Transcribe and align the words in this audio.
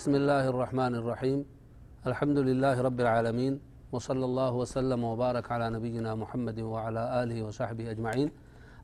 بسم 0.00 0.14
الله 0.14 0.48
الرحمن 0.48 0.94
الرحيم 0.94 1.44
الحمد 2.06 2.38
لله 2.38 2.80
رب 2.80 3.00
العالمين 3.00 3.60
وصلى 3.92 4.24
الله 4.24 4.52
وسلم 4.54 5.04
وبارك 5.04 5.52
على 5.52 5.70
نبينا 5.76 6.14
محمد 6.14 6.58
وعلى 6.60 7.22
آله 7.22 7.42
وصحبه 7.42 7.90
أجمعين 7.90 8.32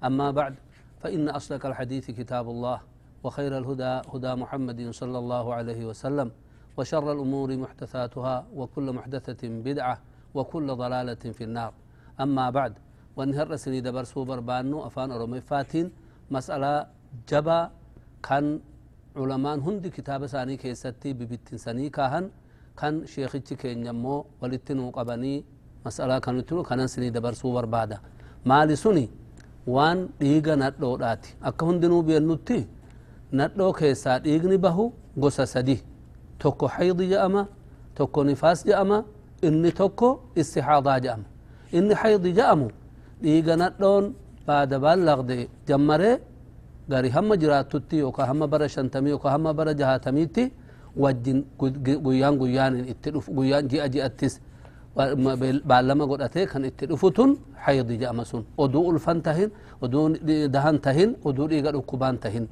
أما 0.04 0.30
بعد 0.30 0.54
فإن 1.00 1.28
أصدق 1.28 1.66
الحديث 1.66 2.10
كتاب 2.10 2.48
الله 2.48 2.80
وخير 3.24 3.58
الهدى 3.58 3.92
هدى 4.12 4.32
محمد 4.42 4.90
صلى 4.90 5.18
الله 5.18 5.54
عليه 5.54 5.80
وسلم 5.88 6.28
وشر 6.76 7.12
الأمور 7.12 7.56
محدثاتها 7.56 8.46
وكل 8.54 8.92
محدثة 8.92 9.42
بدعة 9.48 9.96
وكل 10.34 10.66
ضلالة 10.74 11.24
في 11.32 11.44
النار 11.44 11.72
أما 12.20 12.50
بعد 12.50 12.72
ونهر 13.16 13.56
سني 13.56 13.80
دبر 13.80 14.04
سوبر 14.04 14.40
بانو 14.40 14.86
أفان 14.86 15.10
أرمي 15.16 15.40
فاتين 15.40 15.86
مسألة 16.30 16.86
جبا 17.28 17.70
كان 18.22 18.60
علمان 19.16 19.58
هند 19.66 19.84
كتاب 19.96 20.26
ساني 20.26 20.56
كيستي 20.56 21.10
ببتن 21.18 21.56
سني 21.64 21.88
كاهن 21.96 22.24
كان 22.78 22.94
شيخي 23.12 23.40
كين 23.40 23.86
يمو 23.86 24.24
ولتنو 24.40 24.90
قبني 24.96 25.34
مسألة 25.86 26.18
كان 26.24 26.46
تنو 26.46 26.62
كان 26.68 26.86
سني 26.86 27.08
دبر 27.16 27.32
سوبر 27.40 27.64
بعد 27.74 27.90
مالي 28.48 28.76
سني 28.76 29.06
وان 29.74 29.98
ديغا 30.20 30.54
ندو 30.62 30.96
داتي 31.02 31.30
أكا 31.48 31.66
هندنو 31.66 31.98
بيانوتي 32.06 32.60
ندو 33.38 33.72
كيسا 33.78 34.18
ديغني 34.24 34.56
بهو 34.64 34.84
غسا 35.22 35.44
سدي 35.54 35.78
توكو 36.40 36.68
حيض 36.74 37.02
جأما 37.12 37.42
توكو 37.96 38.20
نفاس 38.30 38.58
جأما 38.68 38.98
إني 39.44 39.70
توكو 39.70 40.08
استحاضة 40.40 40.98
جأما 41.04 41.26
إني 41.74 41.94
حيض 42.00 42.24
جأمو 42.38 42.68
ديغا 43.22 43.54
ندون 43.62 44.04
gari 46.90 47.10
hamma 47.16 47.34
jiraatutti 47.42 47.96
yookaan 48.04 48.28
hamma 48.30 48.46
bara 48.52 48.66
shantamii 48.68 49.10
yookaan 49.14 49.32
hamma 49.36 49.50
bara 49.58 49.72
jahatamiitti 49.80 50.44
wajjin 51.02 51.38
guyyaan 52.06 52.34
guyyaanin 52.42 52.84
itti 52.92 53.08
dhufu 53.14 53.32
guyyaan 53.38 53.64
ji'a 53.70 53.86
ji'attis 53.94 54.34
baallama 55.70 56.04
godhatee 56.10 56.46
kan 56.46 56.62
itti 56.64 56.86
dhufu 56.90 57.10
tun 57.16 57.30
haydi 57.64 57.94
jedhama 58.00 58.24
sun 58.24 58.42
oduu 58.58 58.82
ulfan 58.90 59.18
tahin 59.26 59.50
oduu 59.84 60.04
dahan 60.54 60.76
tahin 60.86 61.10
oduu 61.28 61.46
dhiiga 61.50 61.70
dhukkubaan 61.76 62.16
tahin 62.24 62.48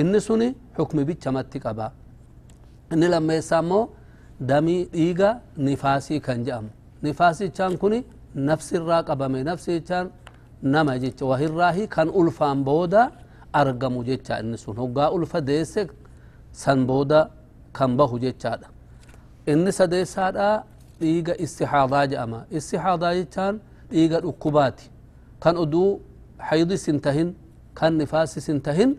inni 0.00 0.20
suni 0.20 0.48
hukmi 0.78 1.02
bichamatti 1.08 1.58
qaba 1.64 1.86
inni 2.92 3.06
lammeessaa 3.14 3.60
immoo 3.64 3.84
damii 4.50 4.82
dhiiga 4.94 5.28
nifaasii 5.66 6.20
kan 6.26 6.38
jedhamu 6.46 6.68
nifaasichaan 7.02 7.72
kuni 7.82 7.98
nafsirraa 8.48 9.02
qabame 9.08 9.40
nafsichaan 9.50 10.06
nama 10.74 10.98
jecha 11.02 11.24
wahirraahi 11.30 11.82
kan 11.94 12.08
ulfaan 12.20 12.58
booda 12.68 13.02
argamu 13.52 14.04
jecha 14.04 14.40
inni 14.40 14.58
sun 14.58 14.76
hoggaa 14.76 15.10
ulfa 15.10 15.40
deesse 15.40 15.86
san 16.52 16.86
booda 16.86 17.30
kan 17.72 17.96
bahu 17.96 18.18
jechaadha 18.18 18.68
inni 19.46 19.72
sadeessaadha 19.72 20.64
dhiiga 21.00 21.34
istihaadaa 21.44 22.06
jedhama 22.06 22.40
istihaadaa 22.50 23.14
jechaan 23.14 23.60
dhiiga 23.90 24.20
dhukkubaati 24.24 24.90
kan 25.42 25.56
oduu 25.56 26.00
haydis 26.38 26.86
hin 26.86 27.00
tahin 27.00 27.28
kan 27.74 27.92
nifaasis 28.00 28.46
hin 28.52 28.60
tahin 28.60 28.90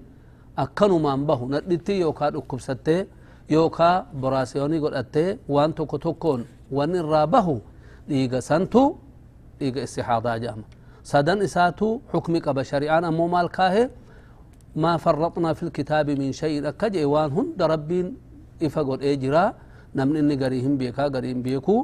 akkanumaan 0.64 1.26
bahu 1.30 1.46
nadhitti 1.54 2.00
yookaa 2.00 2.32
dhukkubsattee 2.36 3.08
yookaa 3.50 3.96
boraasiyoonii 4.22 4.80
godhattee 4.80 5.30
waan 5.50 5.74
tokko 5.74 5.98
tokkoon 5.98 6.46
wan 6.72 6.96
irraa 6.96 7.28
bahu 7.28 7.56
dhiiga 8.10 8.42
santu 8.42 8.98
dhiiga 9.60 9.82
istihaadaa 9.88 10.38
jedhama 10.44 10.64
sadan 11.12 11.42
isaatu 11.48 12.02
xukmi 12.12 12.40
qaba 12.46 12.64
shari'aan 12.72 13.04
ammoo 13.10 13.28
maal 13.36 13.50
kaahee 13.58 13.88
ما 14.76 14.98
فرطنا 14.98 15.54
في 15.54 15.64
الكتاب 15.64 16.08
من 16.22 16.32
شيء. 16.32 16.64
أكجئ 16.68 17.04
وان 17.04 17.30
هند 17.32 17.60
ربين. 17.62 18.08
إفا 18.64 18.82
قد 18.88 19.04
إجرا 19.04 19.44
نمن 19.98 20.16
إني 20.22 20.36
قريهم 20.42 20.74
بيكا 20.78 21.04
قريهم 21.14 21.42
بيكو. 21.42 21.76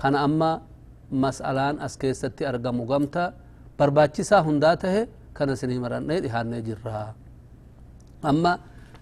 كان 0.00 0.14
أما 0.26 0.50
مسألان 1.12 1.74
أسكيستي 1.86 2.42
أرقمو 2.48 2.84
قمتا. 2.90 3.24
برباچسا 3.78 4.40
هنداته 4.46 4.94
كان 5.36 5.52
سنه 5.60 5.76
مران 5.84 6.02
نيد 6.08 6.24
إحان 6.28 6.48
نجرا 6.48 7.12
أما 8.24 8.52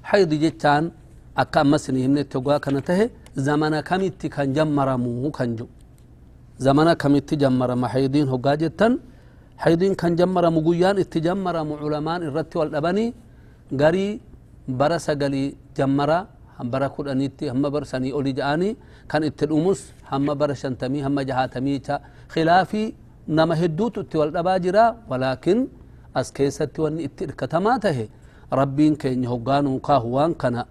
حيض 0.02 0.30
جتان 0.44 0.84
أكا 1.42 1.60
أما 1.62 1.76
سنه 1.84 2.02
من 2.10 2.18
التقوى 2.26 2.58
كانته 2.64 3.00
زمن 3.46 3.74
كميتي 3.88 4.28
كان 4.34 4.50
جمرمو 4.56 5.30
كانجو 5.30 5.66
زمن 6.66 6.88
كميتي 7.02 7.34
جمرم 7.42 7.82
حيضين 7.92 8.26
هقا 8.32 8.54
جتان 8.62 8.92
حيضين 9.62 9.94
كان 10.00 10.12
جمرمو 10.18 10.60
قيان. 10.66 10.96
اتجمرمو 11.04 11.74
علمان 11.82 12.20
الرتي 12.28 12.56
والأبني 12.58 13.06
garii 13.72 14.20
bara 14.68 14.98
sagalii 14.98 15.56
jammara 15.76 16.26
bara 16.64 16.88
kudhanitti 16.88 17.48
hamma 17.48 17.70
bara 17.70 17.84
sanii 17.84 18.12
oli 18.12 18.32
ja'anii 18.34 18.76
kan 19.08 19.22
itti 19.24 19.46
dhumus 19.46 19.80
hamma 20.10 20.34
bara 20.34 20.54
shantamii 20.54 21.00
hamma 21.06 21.24
jahatamiicha 21.24 22.00
khilaafii 22.34 22.94
nama 23.28 23.54
hedduutu 23.54 24.00
itti 24.06 24.16
wal 24.18 24.30
dhabaa 24.30 24.58
jira 24.58 24.84
walaakin 25.10 25.68
as 26.14 26.32
keessatti 26.32 26.80
wanni 26.80 27.02
itti 27.08 27.24
irkatamaa 27.24 27.78
tahe 27.78 28.08
rabbiin 28.52 28.96
keenya 28.96 29.28
hoggaa 29.28 29.62
nuu 29.62 29.78
kaahu 29.80 30.14
waan 30.14 30.34
kana 30.34 30.66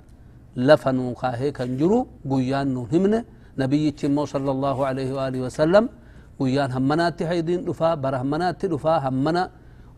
lafa 0.56 0.92
nuu 0.94 1.14
kaahee 1.22 1.52
kan 1.52 1.78
jiru 1.78 2.08
guyyaan 2.26 2.68
nuun 2.74 2.88
himne 2.94 3.20
nabiyyichi 3.58 4.06
immoo 4.06 4.26
sala 4.26 4.52
allahu 4.56 4.86
alaihi 4.86 5.12
waalihi 5.12 5.44
wasalam 5.44 5.90
guyyaan 6.40 6.72
hammanaatti 6.72 7.24
haydiin 7.32 7.66
dhufaa 7.66 7.96
bara 7.98 8.18
hammanaatti 8.24 8.68
dhufaa 8.68 9.00
hammana 9.00 9.50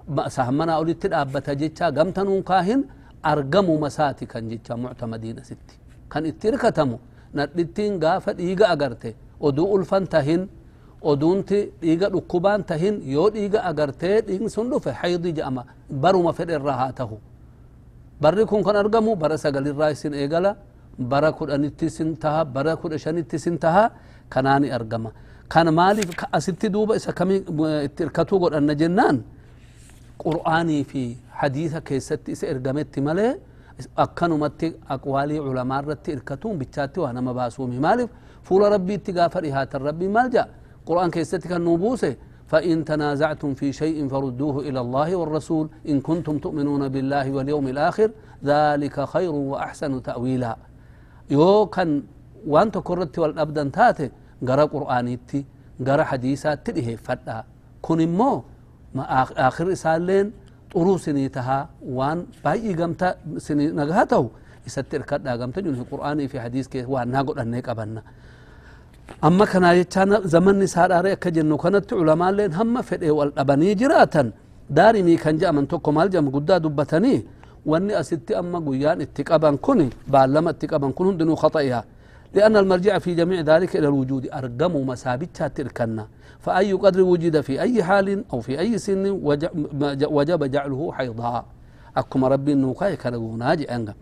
dhaabbata 0.07 1.55
jecha 1.55 1.91
gamta 1.91 2.23
nuun 2.23 2.43
kaahin 2.43 2.81
argamu 3.23 3.77
masaati 3.79 4.25
kan 4.27 4.49
jecha 4.49 4.77
muctamadiina 4.77 5.43
sitti 5.43 5.75
kan 6.09 6.25
itti 6.25 6.47
irkatamu 6.47 6.99
nadhittiin 7.33 7.99
gaafa 7.99 8.33
dhiiga 8.33 8.65
agarte 8.69 9.15
oduu 9.39 9.67
ulfan 9.75 10.07
tahin 10.07 10.47
oduunti 11.01 11.59
dhiiga 11.81 12.09
dhukkubaan 12.13 12.63
tahin 12.63 13.01
yoo 13.15 13.29
dhiiga 13.29 13.59
agartee 13.69 14.21
dhiigni 14.27 14.49
sun 14.49 14.69
dhufe 14.71 14.91
haydi 15.01 15.33
je'ama 15.37 15.63
baruma 15.89 16.33
fedhe 16.33 16.53
irraa 16.59 16.77
haa 16.81 16.91
tahu 16.99 17.17
barri 18.21 18.45
kun 18.45 18.63
kan 18.63 18.75
argamu 18.75 19.15
bara 20.97 21.31
kudhanitti 21.37 21.85
isin 21.91 22.15
taha 22.15 22.45
bara 22.45 22.75
kudha 22.75 22.97
shanitti 22.97 23.35
isin 23.35 23.57
taha 23.59 23.91
kanaani 24.29 24.71
argama 24.71 25.11
kan 25.49 25.67
maaliif 25.79 26.09
asitti 26.31 26.69
duuba 26.69 26.95
isa 26.95 27.11
kami 27.13 27.35
itti 27.87 28.03
irkatuu 28.03 28.39
godhanna 28.39 28.73
jennaan 28.81 29.17
qur'aanii 30.23 30.83
fi 30.91 31.17
hadiisa 31.41 31.81
keessatti 31.81 32.31
isa 32.31 32.47
ergametti 32.47 33.01
malee 33.01 33.31
akkanumatti 33.95 34.67
aqwaalii 34.95 35.39
culamaa 35.47 35.81
irratti 35.83 36.11
irkatuun 36.11 36.57
bichaatti 36.61 36.99
waa 36.99 37.13
nama 37.13 37.33
baasuumi 37.33 37.79
maaliif 37.79 38.09
fuula 38.43 38.69
rabbiitti 38.75 39.11
gaafa 39.17 39.41
dhihaatan 39.41 39.81
rabbii 39.89 40.07
maal 40.17 40.29
jaa 40.35 40.47
qur'aan 40.87 41.11
keessatti 41.11 41.47
kan 41.47 41.61
nuu 41.61 41.77
buuse 41.77 42.17
فإن 42.51 42.85
تنازعتم 42.85 43.53
في 43.53 43.73
شيء 43.73 44.07
فردوه 44.07 44.59
إلى 44.69 44.79
الله 44.85 45.15
والرسول 45.15 45.65
إن 45.89 45.97
كنتم 46.01 46.37
تؤمنون 46.37 46.83
بالله 46.93 47.25
واليوم 47.31 47.67
الآخر 47.73 48.09
ذلك 48.51 48.95
خير 49.13 49.31
وأحسن 49.51 50.03
تأويلا 50.03 50.53
يو 51.33 51.65
كان 51.65 52.03
وانت 52.47 52.77
كرت 52.77 53.19
والأبدا 53.19 53.63
تاتي 53.77 54.07
غرا 54.47 54.65
قرآنيتي 54.73 55.45
غرا 55.87 56.03
حديثات 56.03 56.57
تليه 56.65 56.95
فتا 57.05 57.43
كن 57.81 57.99
مو 58.17 58.43
آخر 59.47 59.71
إسالين 59.71 60.31
طرو 60.71 60.97
سني 60.97 61.29
تها 61.29 61.69
وان 61.97 62.25
باي 62.45 62.73
قمتا 62.73 63.15
سني 63.37 63.65
نغهته 63.79 64.23
يستر 64.67 65.01
كدا 65.09 65.31
قمتا 65.41 65.61
جنه 65.61 65.85
قرآني 65.91 66.27
في 66.27 66.39
حديث 66.39 66.67
كي 66.67 66.85
وان 66.85 67.07
ناقل 67.11 67.39
أنيك 67.39 67.69
أبنا 67.69 68.01
أما 69.23 69.45
كان 69.45 69.63
يتشان 69.63 70.09
زمن 70.33 70.59
نسار 70.59 70.89
أري 70.99 71.11
أكجنو 71.11 71.57
كانت 71.57 71.93
علماء 71.93 72.31
لين 72.31 72.53
هم 72.53 72.81
فدي 72.81 73.09
والأبني 73.17 73.73
جراتا 73.73 74.23
داري 74.69 75.03
مي 75.03 75.15
كان 75.17 75.37
جاء 75.37 75.51
من 75.51 75.67
توكو 75.67 75.91
مال 75.91 76.09
جام 76.09 76.29
قدا 76.35 76.57
دبتني. 76.57 77.15
واني 77.65 77.99
أستي 77.99 78.39
أما 78.39 78.59
قيان 78.65 79.01
اتقابا 79.01 79.55
كوني. 79.65 79.89
بعلم 80.07 80.47
اتقابا 80.47 80.89
كون 80.97 81.17
دنو 81.17 81.35
خطئها. 81.35 81.81
لأن 82.35 82.57
المرجع 82.57 82.99
في 82.99 83.15
جميع 83.15 83.41
ذلك 83.41 83.75
إلى 83.75 83.87
الوجود 83.87 84.29
أرقموا 84.33 84.85
مسابتها 84.85 85.47
تركنا 85.47 86.07
فأي 86.39 86.73
قدر 86.73 87.01
وجد 87.01 87.41
في 87.41 87.61
أي 87.61 87.83
حال 87.83 88.23
أو 88.33 88.39
في 88.39 88.59
أي 88.59 88.77
سن 88.77 89.07
وجب 90.17 90.51
جعله 90.51 90.91
حيضا. 90.91 91.45
أكما 91.97 92.27
ربي 92.27 92.53
النوقاي 92.53 92.95
كان 92.95 93.37
ناجي 93.37 93.75
أنغا 93.75 93.93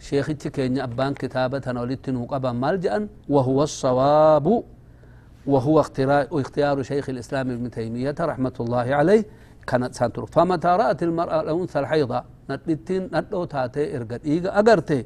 شيخ 0.00 0.30
كينيا 0.30 0.84
أبان 0.84 1.14
كتابة 1.14 1.80
ولدت 1.80 2.10
نوقبا 2.10 2.52
ملجأ 2.52 3.08
وهو 3.28 3.62
الصواب. 3.62 4.62
وهو 5.46 5.80
اختيار 6.32 6.82
شيخ 6.82 7.08
الإسلام 7.08 7.50
ابن 7.50 7.70
تيمية 7.70 8.14
رحمة 8.20 8.52
الله 8.60 8.94
عليه. 8.94 9.24
كانت 9.66 9.94
سانترك 9.94 10.28
فمتى 10.32 10.68
رأت 10.68 11.02
المرأة 11.02 11.40
الأنثى 11.40 11.78
الحيضة 11.78 12.22
نتلتين 12.50 13.10
نتلو 13.14 13.44
تاتي 13.44 13.96
إرقد 13.96 14.20
إيغا 14.26 14.58
أغرتي 14.58 15.04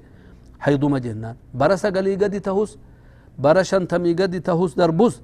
حيض 0.65 0.85
مجنان 0.85 1.37
برس 1.55 1.87
قلي 1.87 2.15
قد 2.23 2.35
تهوس 2.47 2.71
برشن 3.45 3.83
تمي 3.91 4.13
قد 4.21 4.35
تهوس 4.41 4.75
دربوس. 4.81 5.17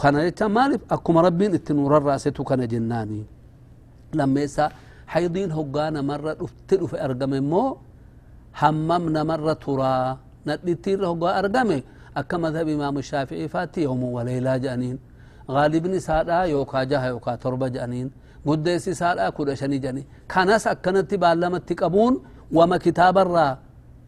كان 0.00 0.16
يتا 0.16 0.46
مالف 0.46 0.80
أكما 0.94 1.20
ربين 1.26 1.54
التنور 1.54 1.96
الراسة 1.96 2.38
كان 2.48 2.68
جناني. 2.72 3.22
لما 4.14 4.40
يسا 4.40 4.66
حيضين 5.12 5.50
هقانا 5.52 6.00
مرة 6.10 6.38
تلو 6.68 6.86
في 6.86 6.96
أرقم 7.04 7.32
مو 7.50 7.76
هممنا 8.60 9.22
مرة 9.30 9.52
ترى 9.52 10.16
ندتير 10.46 11.06
هو 11.06 11.24
أرقمه 11.40 11.82
أكا 12.16 12.36
مذهب 12.36 12.68
إمام 12.68 12.98
الشافعي 12.98 13.48
فاتي 13.48 13.80
يوم 13.82 14.02
وليلة 14.02 14.56
جانين. 14.56 14.98
غالبني 15.50 15.98
سادا 16.00 16.38
يوكا 16.52 16.82
جها 16.90 17.06
يوكا 17.12 17.34
تربة 17.42 17.68
جانين. 17.68 18.10
قديسي 18.46 18.94
سادا 18.94 19.28
كود 19.36 19.54
شني 19.54 19.78
جانين. 19.78 20.06
كاناس 20.28 20.66
أكنت 20.66 21.14
بالامت 21.14 21.68
قبون 21.80 22.12
وما 22.52 22.76
كتاب 22.76 23.18
الرا. 23.18 23.48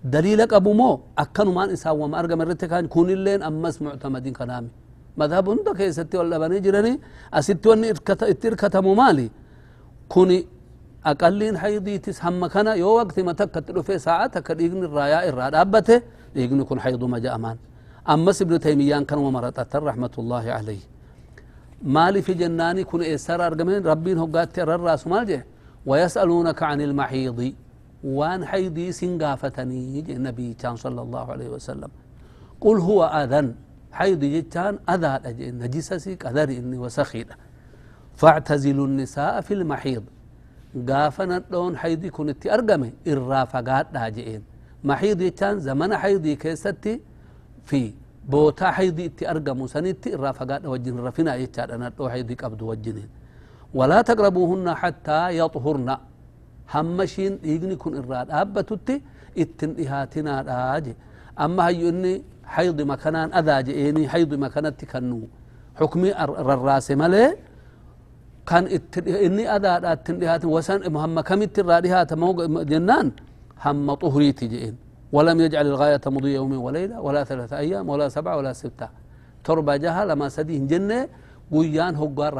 دليل 0.04 0.46
قبو 0.46 0.72
مو. 0.72 1.00
أكنو 1.18 1.52
مان 1.52 1.70
إسا 1.70 1.90
وما 1.90 2.18
أرقم 2.20 2.42
الرتكان 2.42 2.86
كون 2.86 3.10
اللين 3.10 3.42
أمس 3.42 3.82
معتمدين 3.82 4.32
كلامي. 4.32 4.68
مذهب 5.16 5.48
هند 5.48 5.68
كيستي 5.76 6.16
ولا 6.18 6.38
بني 6.38 6.60
جراني 6.60 7.00
أستي 7.34 7.68
وني 7.68 7.90
اتركتمو 7.90 8.94
مالي. 8.94 9.30
كوني 10.08 10.46
أقلين 11.06 11.58
حيضيتس 11.58 12.24
هم 12.24 12.46
كان 12.46 12.66
يو 12.66 12.88
وقت 12.88 13.20
ما 13.20 13.32
تكت 13.32 13.78
في 13.78 13.98
ساعة 13.98 14.26
تكديغن 14.26 14.84
الرايا 14.84 15.28
إراد 15.28 15.54
أبته. 15.54 16.02
ديغن 16.34 16.62
كن 16.62 16.80
حيض 16.80 17.04
ما 17.04 17.18
جاء 17.18 17.34
أمان. 17.34 17.56
أمس 18.08 18.42
ابن 18.42 18.60
تيميان 18.60 19.04
كان 19.04 19.18
ومرتات 19.18 19.76
رحمة 19.76 20.14
الله 20.18 20.52
عليه. 20.52 20.82
مالي 21.82 22.22
في 22.22 22.34
جناني 22.34 22.84
كن 22.84 23.02
إسر 23.02 23.46
أرقمين 23.46 23.86
ربين 23.86 24.18
هو 24.18 24.26
قات 24.26 24.58
الراس 24.58 25.06
مالجه 25.06 25.46
ويسألونك 25.86 26.62
عن 26.62 26.80
المحيض. 26.80 27.52
وان 28.04 28.44
حيضي 28.44 28.92
سنقافتني 28.92 30.00
النبي 30.00 30.54
كان 30.54 30.76
صلى 30.76 31.02
الله 31.02 31.32
عليه 31.32 31.48
وسلم. 31.48 31.90
قل 32.60 32.78
هو 32.78 33.04
أذن. 33.04 33.54
حيض 33.92 34.24
جتان 34.24 34.78
أذى 34.88 35.12
نجسسي 35.50 36.14
قدر 36.14 36.48
إني 36.48 36.78
وسخيد 36.78 37.26
فاعتزلوا 38.14 38.86
النساء 38.86 39.40
في 39.40 39.54
المحيض. 39.54 40.04
قافنا 40.88 41.38
دون 41.50 41.76
حيضي 41.76 42.10
كنت 42.10 42.46
أرقمي 42.46 42.92
إرا 43.08 43.44
فقات 43.44 43.86
داجئين 43.94 44.42
محيض 44.84 45.18
جتان 45.22 45.60
زمن 45.60 45.96
حيضي 45.96 46.36
كيستي. 46.36 47.00
في 47.64 47.94
بوتا 48.28 48.70
حيضي 48.70 49.06
اتي 49.06 49.30
أرقمو 49.30 49.66
سنتي. 49.66 50.14
إرا 50.14 50.32
فقات 50.32 50.64
وجن 50.66 50.98
رفنا 50.98 51.34
يتشاد 51.34 51.70
أنا 51.70 51.88
دو 51.88 52.08
حيضي 52.08 52.34
قبض 52.34 52.62
وجنين 52.62 53.08
ولا 53.74 54.02
تقربوهن 54.02 54.74
حتى 54.74 55.38
يطهرن. 55.38 55.96
همشين 56.74 57.32
يغني 57.52 57.76
كن 57.82 57.92
إراد 58.00 58.28
أبتتي 58.40 58.96
اتن 59.42 59.70
إهاتنا 59.82 60.34
داجي 60.48 60.94
أما 61.44 61.62
هيو 61.68 61.88
إني 61.92 62.14
حيض 62.54 62.78
مكانان 62.92 63.28
أذا 63.38 63.56
جئيني 63.68 64.02
حيض 64.12 64.30
مكانت 64.44 64.78
كنو 64.90 65.20
حكمي 65.80 66.10
الراس 66.54 66.88
ملي 67.02 67.26
كان 68.48 68.64
إني 69.26 69.44
أذا 69.56 69.72
اتن 69.92 70.14
وسن 70.54 70.80
مهم 70.96 71.16
كم 71.28 71.42
الترادهات 71.48 72.10
جنان 72.70 73.08
هم 73.64 73.88
طهري 74.02 74.32
تجئين 74.40 74.76
ولم 75.16 75.40
يجعل 75.40 75.66
الغاية 75.66 76.00
مضي 76.06 76.34
يوم 76.34 76.52
وليلة 76.66 77.00
ولا 77.06 77.24
ثلاثة 77.30 77.58
أيام 77.64 77.88
ولا 77.92 78.08
سبعة 78.16 78.36
ولا 78.36 78.52
ستة 78.52 78.88
تربى 79.44 79.74
جها 79.84 80.04
لما 80.04 80.28
سديه 80.36 80.60
جنة 80.72 81.08
قيان 81.52 81.94
هو 82.00 82.06
قار 82.18 82.34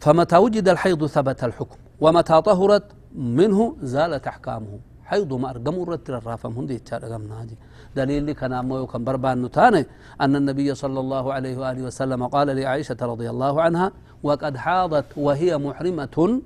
فمتى 0.00 0.36
وجد 0.36 0.68
الحيض 0.68 1.06
ثبت 1.06 1.44
الحكم 1.44 1.76
ومتى 2.00 2.42
طهرت 2.42 2.82
منه 3.16 3.76
زالت 3.82 4.26
أحكامه. 4.26 4.78
حيض 5.04 5.32
ما 5.32 5.50
أرقموا 5.50 5.84
رتر 5.84 6.18
الرافم 6.18 6.52
هندي 6.52 6.78
تشارقم 6.78 7.22
ناجي. 7.22 7.56
دليل 7.96 8.32
كان 8.32 8.52
أمو 8.52 8.86
كان 8.86 9.04
بربان 9.04 9.42
نتاني 9.42 9.86
أن 10.20 10.36
النبي 10.36 10.74
صلى 10.74 11.00
الله 11.00 11.32
عليه 11.32 11.56
وآله 11.58 11.82
وسلم 11.82 12.26
قال 12.26 12.48
لعائشة 12.56 12.96
رضي 13.02 13.30
الله 13.30 13.62
عنها 13.62 13.92
وقد 14.22 14.56
حاضت 14.56 15.04
وهي 15.16 15.58
محرمة 15.58 16.40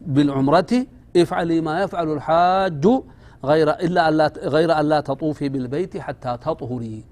بالعمرة 0.00 0.86
افعلي 1.16 1.60
ما 1.60 1.82
يفعل 1.82 2.12
الحاج 2.12 2.86
غير 3.44 3.70
إلا 3.70 4.08
ألا 4.08 4.32
غير 4.54 4.80
ألا 4.80 5.00
تطوفي 5.00 5.48
بالبيت 5.48 5.96
حتى 5.96 6.38
تطهري. 6.44 7.04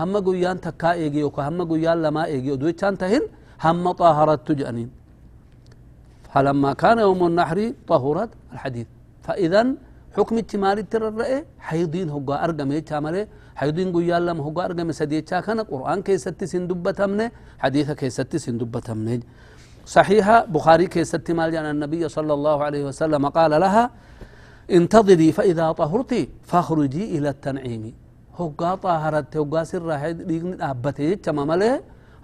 هم 0.00 0.16
قيان 0.16 0.60
تكا 0.60 0.92
إيجي 0.92 1.24
وكا 1.24 1.48
هم 1.48 1.72
قيان 1.72 2.02
لما 2.02 2.24
إيجي 2.24 2.52
ودوي 2.52 2.72
تهن 2.72 3.22
هم 3.64 3.92
طهرت 3.92 4.48
تجأنين. 4.48 4.97
فلما 6.32 6.72
كان 6.82 6.98
يوم 7.06 7.20
النحر 7.26 7.58
طهرت 7.90 8.30
الحديث 8.52 8.86
فإذا 9.26 9.62
حكم 10.16 10.34
التماري 10.38 10.82
ترى 10.82 11.44
حيضين 11.68 12.08
هو 12.16 12.28
أرقم 12.44 12.72
يتعمله 12.72 13.26
حيضين 13.60 13.88
قيال 13.96 14.26
لما 14.26 14.42
هو 14.44 14.60
أرقم 14.66 14.92
سديتشا 15.00 15.40
كان 15.46 15.60
قرآن 15.60 15.98
كيستي 16.06 16.46
سندبة 16.52 17.00
منه 17.06 17.30
حديث 17.58 17.90
كيستي 18.00 18.38
سندبة 18.46 18.88
منه 18.94 19.22
صحيحة 19.96 20.36
بخاري 20.54 20.86
كيستي 20.94 21.32
مال 21.38 21.54
أن 21.56 21.68
النبي 21.74 22.02
صلى 22.16 22.32
الله 22.38 22.56
عليه 22.66 22.82
وسلم 22.88 23.22
قال 23.38 23.52
لها 23.64 23.84
انتظري 24.78 25.32
فإذا 25.32 25.72
طهرتي 25.72 26.22
فاخرجي 26.50 27.04
إلى 27.18 27.28
التنعيم. 27.28 27.84
هو 28.36 28.48
طهرت 28.86 29.36
هو 29.36 29.54
سر 29.64 29.88
ديغن 30.28 30.52
أبته 30.70 31.02
يتشما 31.12 31.72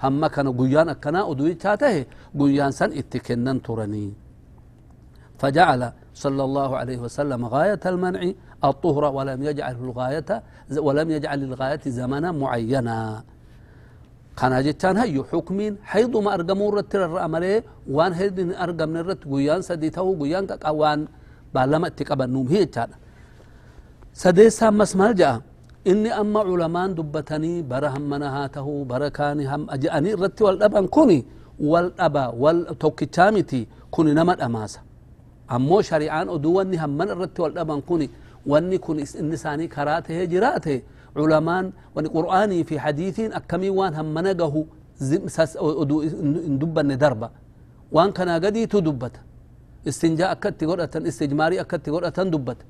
هم 0.03 0.27
كان 0.27 0.49
قيان 0.61 0.89
أكنا 0.89 1.31
أدوي 1.31 1.55
تاته 1.55 2.05
قيان 2.41 2.71
سن 2.71 2.91
اتكنن 3.01 3.63
ترني 3.63 4.13
فجعل 5.39 5.93
صلى 6.15 6.43
الله 6.45 6.77
عليه 6.77 6.99
وسلم 6.99 7.41
غاية 7.47 7.81
المنع 7.87 8.23
الطهر 8.65 9.05
ولم 9.17 9.43
يجعل 9.43 9.75
الغاية 9.75 10.43
ولم 10.77 11.11
يجعل 11.11 11.39
للغاية 11.41 11.81
زمنا 11.87 12.33
معينا 12.33 13.25
كان 14.37 14.63
جتان 14.67 14.97
هي 14.97 15.23
حكمين 15.33 15.77
حيض 15.83 16.17
ما 16.17 16.35
أرقموا 16.35 16.71
رتر 16.77 17.05
الرأملي 17.05 17.63
وان 17.91 18.13
هيد 18.13 18.39
أرقم 18.53 18.91
نرت 18.97 19.25
قيان 19.33 19.63
سديته 19.63 20.19
قيان 20.21 20.47
كقوان 20.47 21.01
بالما 21.55 21.87
اتقبنوم 21.87 22.47
هي 22.49 22.65
تانا 22.67 22.97
سديسا 24.23 24.71
مسمال 24.71 25.15
جاء 25.15 25.41
إني 25.87 26.11
أما 26.21 26.41
علمان 26.41 26.95
دبتني 26.95 27.63
برهم 27.63 28.05
منهاته 28.13 28.85
بركاني 28.91 29.45
هم 29.53 29.63
أجأني 29.71 30.15
رتي 30.15 30.45
والأبان 30.45 30.87
كوني 30.87 31.25
والأبا 31.61 32.27
والتوكتامتي 32.27 33.67
كوني 33.91 34.13
نمت 34.19 34.41
أماسا. 34.41 34.81
أمو 35.55 35.81
شريعان 35.81 36.29
أدواني 36.29 36.77
هم 36.85 36.91
من 36.99 37.09
الرتي 37.15 37.43
والأبان 37.43 37.81
كوني 37.89 38.11
واني 38.47 38.79
كون 38.79 38.99
إنساني 39.23 39.67
كراته 39.75 40.25
جراته 40.33 40.83
علمان 41.17 41.65
واني 41.95 42.09
قرآني 42.09 42.65
في 42.65 42.75
حديث 42.85 43.21
أكمي 43.21 43.71
وان 43.79 43.95
هم 43.95 44.15
منقه 44.15 44.55
أدو 45.83 45.97
اندبن 46.49 46.99
دربا. 47.03 47.29
وان 47.93 48.11
كان 48.17 48.29
قدي 48.45 48.67
تدبت 48.67 49.15
استنجاء 49.89 50.33
أكدت 50.33 50.65
قرأة 50.65 50.95
استجماري 50.97 51.61
أكدت 51.61 51.87
قرأة 51.91 52.19
دبت. 52.35 52.61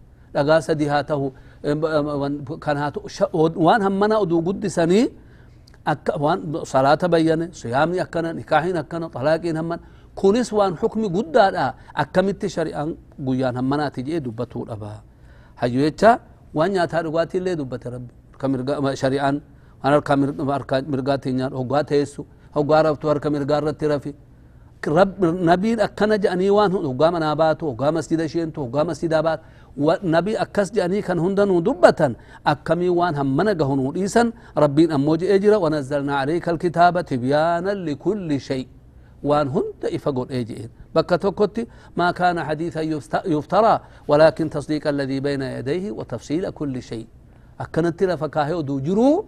لقا 1.64 1.88
سدي 2.02 2.44
هاته 2.44 2.56
كان 2.64 2.76
هاتو 2.76 3.00
وان 3.66 3.80
همنا 3.86 4.22
أدو 4.22 4.38
قدسني 4.46 5.00
أك 5.92 6.06
وان 6.22 6.38
صلاة 6.72 7.02
بيانة 7.12 7.48
صيامي 7.60 8.02
أكنا 8.02 8.30
نكاحين 8.38 8.76
أكنا 8.82 9.06
طلاقين 9.16 9.56
همنا 9.60 9.78
كونس 10.18 10.52
وان 10.52 10.72
حكمي 10.80 11.06
قد 11.16 11.36
أكمت 12.02 12.42
شريعان 12.56 12.90
قيان 13.26 13.56
همنا 13.60 13.86
تجي 13.94 14.18
دبتو 14.26 14.62
الأبا 14.64 14.92
هجو 15.60 15.80
يتشا 15.86 16.10
وان 16.56 16.70
ياتا 16.76 17.00
رقاتي 17.06 17.38
اللي 17.38 17.54
دبت 17.60 17.84
ربي 17.92 18.14
كمرقا 18.40 18.94
شريعان 19.02 19.36
أنا 19.84 19.98
كمرقاتي 20.00 21.30
نيار. 21.32 21.52
هقواتي 21.60 21.94
يسو 22.02 22.22
هقوارفتو 22.56 23.06
هركا 23.10 23.28
مرقارتي 23.34 23.86
رفي. 23.92 24.12
رب 24.98 25.24
نبي 25.50 25.70
أكنا 25.86 26.16
جاني 26.16 26.50
وان 26.56 26.72
هقا 26.72 27.08
مناباتو 27.14 27.64
هقا 27.72 27.90
مسجد 27.96 28.20
شينتو 28.32 28.60
هقا 28.64 28.82
مسجد 28.88 29.14
بات 29.26 29.40
ونبي 29.76 30.36
أكس 30.36 30.70
جاني 30.70 31.02
كان 31.02 31.18
هندن 31.18 31.62
دبة 31.62 32.14
أكمي 32.46 32.88
وان 32.88 33.14
هم 33.14 33.36
من 33.36 33.48
قهن 33.48 33.92
إيسان 33.96 34.32
ربين 34.58 34.92
أموج 34.92 35.24
أجرا 35.24 35.56
ونزلنا 35.56 36.14
عليك 36.16 36.48
الكتاب 36.48 37.00
تبيانا 37.00 37.70
لكل 37.70 38.40
شيء. 38.40 38.68
وان 39.22 39.48
هند 39.48 39.82
إفقل 39.84 40.26
أجئين 40.32 40.70
بكتوكتي 40.94 41.66
ما 41.96 42.10
كان 42.10 42.44
حديثا 42.44 42.80
يفترى. 43.26 43.80
ولكن 44.08 44.50
تصديق 44.50 44.88
الذي 44.88 45.20
بين 45.20 45.42
يديه 45.42 45.90
وتفصيل 45.90 46.50
كل 46.50 46.82
شيء. 46.82 47.06
أكنت 47.60 48.02
لفكاهي 48.02 48.54
ودو 48.54 48.80
جرو 48.80 49.26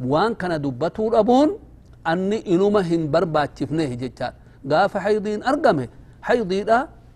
وان 0.00 0.34
كان 0.34 0.62
دبته 0.62 1.08
الأبون 1.08 1.58
أني 2.06 2.54
إنما 2.54 2.80
هن 2.80 3.10
بربات 3.10 3.50
تفنيه 3.58 3.94
جتان 3.94 4.32
قاف 4.70 4.96
حيضين 4.96 5.42
أرقمه. 5.42 5.88
حيضي 6.22 6.64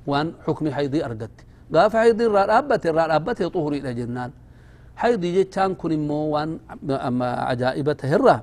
وان 0.07 0.33
حكم 0.47 0.71
حيضي 0.71 1.05
أرقتي 1.05 1.45
قاف 1.75 1.97
حيضي 1.97 2.25
الرار 2.27 2.51
أبتي 2.59 2.91
الرار 2.91 3.11
أبتي 3.17 3.49
طهري 3.49 3.79
إلى 3.81 3.95
جنان. 3.95 4.31
حيضي 5.01 5.29
جتان 5.37 5.75
كن 5.81 5.93
مو 6.09 6.21
وان 6.35 6.51
أما 7.09 7.29
عجائبته 7.49 8.07
هرة. 8.13 8.37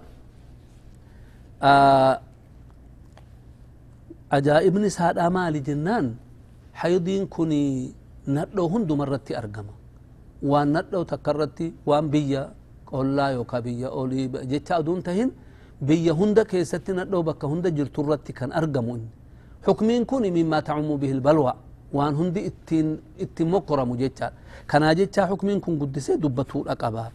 آه 1.63 2.15
أجائب 4.37 4.73
نساء 4.77 5.27
أمال 5.27 5.63
جنان 5.67 6.05
حيضين 6.79 7.23
كني 7.33 7.93
ندو 8.35 8.65
هندو 8.73 8.93
مرتي 9.01 9.37
أرقمه 9.37 9.75
وان 10.49 10.67
ندو 10.77 11.01
تكرتي 11.03 11.67
وان 11.89 12.05
بيا 12.13 12.43
قولا 12.91 13.27
يوكا 13.35 13.59
بيا 13.65 13.87
أولي 13.87 14.27
جتا 14.51 14.77
أدون 14.77 15.03
تهين. 15.05 15.29
بيا 15.87 16.13
هندا 16.19 16.43
كيستي 16.49 16.91
ندو 16.99 17.21
بكا 17.21 17.45
هندا 17.51 17.69
جرترتي 17.77 18.31
كان 18.37 18.51
أرقمو 18.59 18.95
إن. 18.95 19.05
حكمين 19.65 20.03
كوني 20.09 20.29
مما 20.31 20.59
تعم 20.67 20.89
به 21.01 21.11
البلوى. 21.17 21.53
وان 21.95 22.13
هندي 22.19 22.41
اتين 22.49 22.87
اتين 23.23 23.47
مقرم 23.53 23.91
جتا 24.01 24.27
كان 24.69 24.83
جتا 24.99 25.21
حكمين 25.29 25.59
كون 25.63 25.73
قدسي 25.81 26.13
دبتو 26.23 26.57
الأقبا 26.63 27.05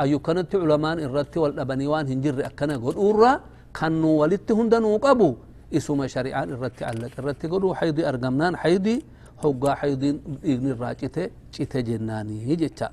أيو 0.00 0.18
كانت 0.26 0.50
علمان 0.62 0.98
الرتي 1.06 1.38
والأبنيوان 1.42 2.04
هنجر 2.12 2.38
أكنا 2.48 2.74
قد 2.84 2.94
أورا 3.04 3.32
كانوا 3.76 4.14
ولدت 4.20 4.48
هندن 4.58 4.84
وقبو 4.92 5.30
اسم 5.76 5.98
شريعان 6.14 6.48
الرتي 6.54 6.82
علق 6.88 7.14
الرتي 7.20 7.46
قدو 7.52 7.68
حيدي 7.78 8.02
أرقمنان 8.08 8.52
حيدي 8.62 8.96
حقا 9.42 9.70
حيدي 9.80 10.10
إغني 10.50 10.70
الراجته 10.74 11.24
چته 11.54 11.80
جناني 11.88 12.54
جتا 12.60 12.88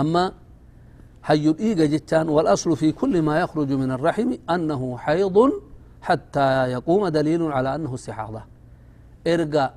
أما 0.00 0.24
حي 1.22 1.44
الإيجا 1.54 1.86
جتان 1.94 2.26
والأصل 2.28 2.70
في 2.76 2.88
كل 2.92 3.14
ما 3.22 3.34
يخرج 3.40 3.70
من 3.82 3.90
الرحم 3.96 4.30
أنه 4.54 4.96
حيض 5.04 5.36
حتى 6.02 6.48
يقوم 6.74 7.02
دليل 7.18 7.42
على 7.56 7.74
أنه 7.74 7.94
استحاضة 7.94 8.42
إرقا 9.26 9.74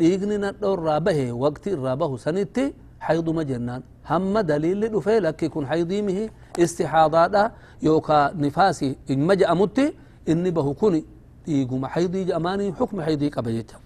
إيجني 0.00 0.36
ندور 0.36 0.78
رابه 0.82 1.32
وقت 1.32 1.68
الرابه 1.68 2.16
سنتي 2.16 2.74
حيض 3.00 3.30
مجنان 3.30 3.82
هم 4.10 4.38
دليل 4.38 4.80
لدفه 4.80 5.18
لك 5.18 5.42
يكون 5.42 5.66
حيضيمه 5.66 6.28
استحاضة 6.58 7.50
يوكا 7.82 8.32
نفاسي 8.32 8.96
إن 9.10 9.18
مجأ 9.26 9.54
متي 9.54 9.92
إني 10.28 10.50
به 10.50 10.74
كوني 10.74 11.04
إيقوم 11.48 11.86
حيضي 11.86 12.24
جأماني 12.24 12.72
حكم 12.72 13.00
حيضي 13.02 13.28
قبجتها 13.28 13.80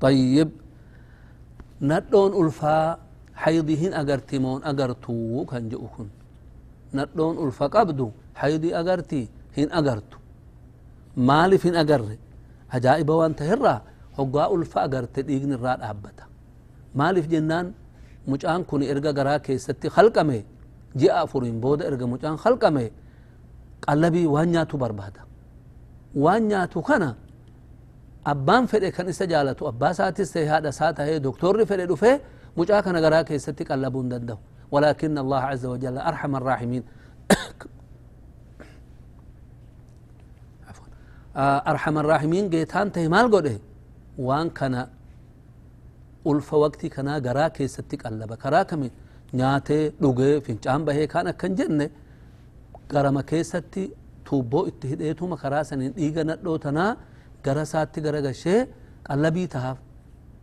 طيب 0.00 0.50
ندون 1.80 2.44
ألفا 2.46 2.98
حيضهن 3.34 3.92
أغرتمون 3.94 4.64
أغرتو 4.64 5.44
كان 5.50 5.68
جؤكن 5.68 6.08
ندون 6.94 7.46
ألفا 7.46 7.66
قبدو 7.66 8.10
حيضي 8.34 8.76
أغرتي 8.76 9.28
هن 9.58 9.68
أغرتو 9.72 10.18
مالف 11.16 11.66
عجائب 12.74 13.08
وان 13.18 13.32
تهرى 13.40 13.76
هقا 14.18 14.44
ألفا 14.54 14.80
أغرت 14.86 15.16
ديغن 15.28 15.52
الراد 15.58 15.80
أبتا 15.90 16.24
مالف 17.00 17.24
جنان 17.32 17.66
مجان 18.30 18.60
كن 18.68 18.82
إرغا 18.90 19.10
غرا 19.18 19.36
كيستي 19.44 19.88
خلقمه 19.96 20.42
جاء 21.00 21.16
فرين 21.30 21.56
بودا 21.62 21.84
إرغا 21.88 22.06
مجان 22.12 22.34
خلقمه 22.44 22.84
قلبي 23.88 24.24
وانياتو 24.34 24.76
بربادا 24.82 25.22
وانياتو 26.24 26.80
كان 26.88 27.04
abbaan 28.32 28.64
fedhe 28.70 28.88
kan 28.96 29.06
isa 29.12 29.24
jaalatu 29.32 29.66
abbaa 29.72 29.92
saatis 29.98 30.30
ta'e 30.34 30.46
haadha 30.52 30.70
isaa 30.74 30.92
ta'e 30.98 31.14
doktorri 31.26 31.64
fedhe 31.70 31.84
dhufe 31.90 32.12
mucaa 32.58 32.80
kana 32.86 32.98
garaa 33.04 33.24
keessatti 33.30 33.62
qallabuu 33.70 34.02
hin 34.04 34.10
danda'u. 34.14 34.38
ولكن 34.72 35.18
الله 35.18 35.42
عز 35.52 35.64
وجل 35.66 35.98
أرحم 35.98 36.36
الراحمين 36.36 36.82
arxamaraaximiin 41.34 42.50
geetaan 42.50 42.90
tahe 42.92 43.08
maal 43.08 43.28
godhe? 43.28 43.60
Waan 44.18 44.50
kana 44.50 44.88
ulfa 46.24 46.56
waktii 46.64 46.90
kanaa 46.90 47.20
garaa 47.20 47.50
keessatti 47.50 47.96
qallaba. 47.96 48.36
Karaa 48.36 48.64
kami? 48.64 48.90
Nyaatee 49.32 49.90
dhugee 50.02 50.40
fincaan 50.40 50.84
bahee 50.84 51.06
kaan 51.06 51.26
akkan 51.26 51.56
jenne 51.56 51.90
garama 52.88 53.22
keessatti 53.22 53.90
tuubboo 54.24 54.66
itti 54.70 54.88
hidheetuma 54.88 55.36
karaa 55.36 55.64
saniin 55.64 55.92
dhiiga 55.96 56.24
nadhoo 56.24 56.58
tanaa 56.58 56.96
gara 57.44 57.64
saatti 57.72 58.00
gara 58.00 58.20
gashee 58.20 58.68
qallabii 59.08 59.48
tahaaf. 59.48 59.78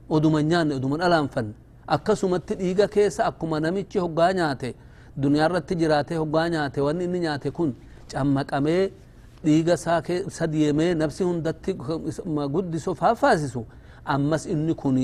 Oduma 0.10 0.42
nyaanne 0.42 0.74
oduma 0.76 0.98
dhalaanfanne. 0.98 1.54
Akkasumatti 1.88 2.56
dhiiga 2.62 2.88
keessa 2.88 3.26
akkuma 3.30 3.60
namichi 3.60 4.00
hoggaa 4.00 4.32
nyaate 4.34 4.74
duniyaa 5.22 5.46
irratti 5.50 5.76
jiraatee 5.82 6.18
hoggaa 6.18 6.48
nyaate 6.50 6.82
wanni 6.82 7.04
inni 7.06 7.20
nyaate 7.20 7.52
kun 7.52 7.76
cammaqamee 8.12 8.84
dhiiga 9.46 9.74
isaa 9.74 10.48
deemee 10.48 10.94
nafsi 10.94 11.24
hundatti 11.24 11.74
guddisu 12.56 12.96
faaffaasisu 12.96 13.66
ammas 14.06 14.46
inni 14.46 14.74
kun 14.76 14.98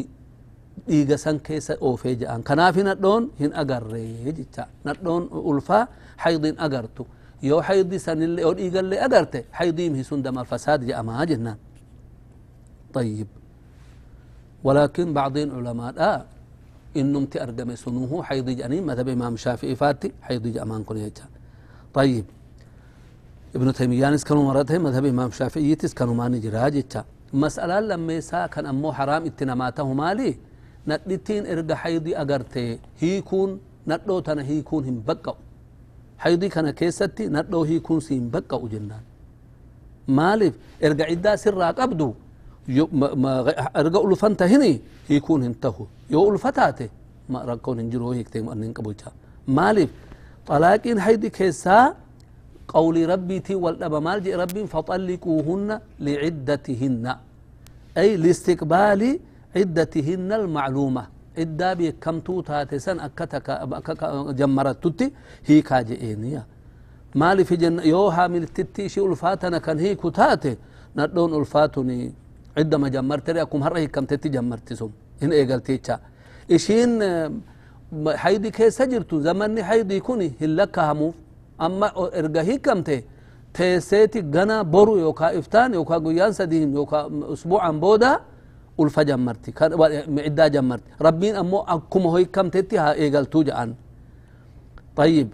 dhiiga 0.87 1.17
san 1.17 1.39
keessa 1.39 1.77
oofee 1.81 2.15
jedhan 2.15 2.43
kanaaf 2.43 2.75
nadhoon 2.89 3.29
hin 3.39 3.51
agarree 3.61 4.33
jecha 4.37 4.67
nadhoon 4.85 5.23
ulfaa 5.51 5.87
haydin 6.23 6.55
agartu 6.57 7.05
yoo 7.41 7.61
haydi 7.61 7.99
sanillee 7.99 8.41
yoo 8.41 8.53
dhiigallee 8.59 8.99
agarte 9.07 9.45
haydiimhi 9.51 10.03
sun 10.03 10.23
dama 10.23 10.43
fasaad 10.43 10.81
jedhamaa 10.89 11.25
jennaan 11.25 11.59
طيب 12.95 13.27
ولكن 14.63 15.13
بعضين 15.13 15.51
علماء 15.51 15.93
آه 15.99 16.25
إنهم 16.97 17.25
تأرقم 17.25 17.75
سنوه 17.75 18.23
حيض 18.23 18.49
جانين 18.49 18.83
مذهب 18.87 19.07
إمام 19.09 19.33
الشافعي 19.33 19.75
فاتي 19.75 20.11
حيض 20.21 20.47
جامان 20.47 20.83
كن 20.83 21.11
طيب 21.93 22.25
ابن 23.55 23.73
تيمية 23.73 24.15
كانوا 24.27 24.43
مرته 24.43 24.77
مذهب 24.77 25.05
إمام 25.05 25.29
الشافعي 25.33 25.75
كانوا 25.75 26.15
ما 26.15 26.27
نجراج 26.27 26.75
مسألة 27.33 27.79
لما 27.79 28.13
يسا 28.13 28.47
كان 28.53 28.65
أمو 28.65 28.93
حرام 28.97 29.25
اتنماته 29.25 29.93
مالي. 29.93 30.31
ندتين 30.87 31.43
إرقى 31.51 31.75
حيضي 31.77 32.11
أغرتي. 32.17 32.79
هيكون 32.99 33.49
ندو 33.87 34.19
تنا 34.19 34.43
هيكون 34.49 34.83
هم 34.85 34.97
بقوا 35.07 35.33
حيضي 36.17 36.49
كان 36.49 36.69
كيستي 36.69 37.27
ندو 37.27 37.63
هيكون 37.63 37.99
سين 37.99 38.29
بقوا 38.29 38.69
جنان. 38.73 39.03
مالف 40.07 40.53
إرقى 40.83 41.03
عدا 41.03 41.35
سرا 41.35 41.71
قبدو 41.71 42.13
erga 43.79 43.99
ulfanta 43.99 44.45
hini 44.47 44.81
hiikuun 45.09 45.41
hin 45.43 45.53
tahu 45.63 45.87
yoo 46.09 46.25
ulfa 46.29 46.51
taate 46.51 46.89
rakkoon 47.49 47.77
hin 47.79 47.89
jiru 47.91 48.11
hiikte 48.11 48.37
annin 48.53 48.73
qabucha 48.73 49.11
maaliif 49.57 49.91
xalaaqiin 50.47 50.97
قولي 52.67 53.05
ربي 53.05 53.39
تي 53.39 53.55
والأبا 53.55 53.99
مالجي 53.99 54.35
ربي 54.35 54.67
فطلقوهن 54.67 55.79
لعدتهن. 55.99 57.15
أي 57.97 58.17
لاستقبال 58.17 59.19
عدتهن 59.55 60.29
المعلومة. 60.33 61.03
إدا 61.37 61.89
كم 62.03 62.19
توتا 62.19 62.63
تسن 62.63 62.99
أكتك 62.99 63.47
جمرت 64.39 64.83
تتي 64.83 65.11
هي 65.45 65.61
كاجئينيا 65.61 66.43
مالي 67.15 67.43
في 67.43 67.55
جن 67.55 67.79
يوها 67.79 68.27
من 68.27 68.43
التتي 68.43 68.89
شي 68.89 69.01
ألفاتنا 69.01 69.57
كان 69.57 69.79
هي 69.79 69.95
كتاتي. 69.95 70.57
نردون 70.97 71.31
ألفاتني. 71.39 72.13
عدة 72.57 72.77
ما 72.77 72.87
جمرت 72.89 73.29
رأيكم 73.29 73.63
هر 73.63 73.85
كم 73.85 74.05
تتي 74.05 74.29
جمرت 74.29 74.73
سم. 74.73 74.89
إن 75.23 75.31
إيقل 75.31 75.61
تيتشا 75.61 75.99
إشين 76.51 76.89
حيدي 78.07 78.51
كي 78.51 78.69
سجرتو 78.69 79.21
زمني 79.21 79.63
حيدي 79.63 79.99
كوني 79.99 80.33
هلكها 80.41 80.93
موف 80.93 81.15
أما 81.61 81.87
إرجعي 82.19 82.57
كم 82.57 82.81
تي 82.81 83.03
تيسيتي 83.53 84.19
غنا 84.35 84.61
برو 84.61 84.97
يوكا 84.97 85.39
إفتان 85.39 85.73
يوكا 85.73 85.97
قيان 85.97 86.31
سديم 86.31 86.73
يوكا 86.75 86.99
أسبوعا 87.33 87.71
بودا 87.71 88.19
ألفا 88.79 89.01
جمرتي 89.03 89.51
كان 89.51 89.71
معدا 90.07 90.47
جمرت 90.47 90.83
ربين 91.01 91.35
أمو 91.35 91.59
أكم 91.63 92.01
هوي 92.01 92.25
كم 92.25 92.49
تتي 92.49 92.77
ها 92.77 92.93
إيجلتو 92.93 93.43
جان 93.47 93.75
طيب 94.95 95.27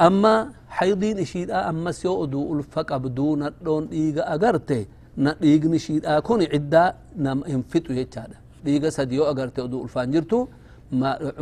أما 0.00 0.34
حيدين 0.68 1.18
إشيد 1.18 1.50
أما 1.50 1.92
سيو 1.92 2.24
أدو 2.24 2.58
ألفا 2.58 2.82
قبدون 2.82 3.40
دون 3.64 3.88
أغرتي 4.18 4.86
na 5.16 5.34
dhiigni 5.40 5.78
shiidhaa 5.78 6.20
kun 6.22 6.40
ciddaa 6.52 6.94
nam 7.16 7.42
hin 7.44 7.62
fixu 7.72 7.94
jechaadha 7.94 8.36
dhiiga 8.64 8.90
sadi 8.90 9.16
yoo 9.16 9.26
agarte 9.32 9.60
ما 10.92 11.32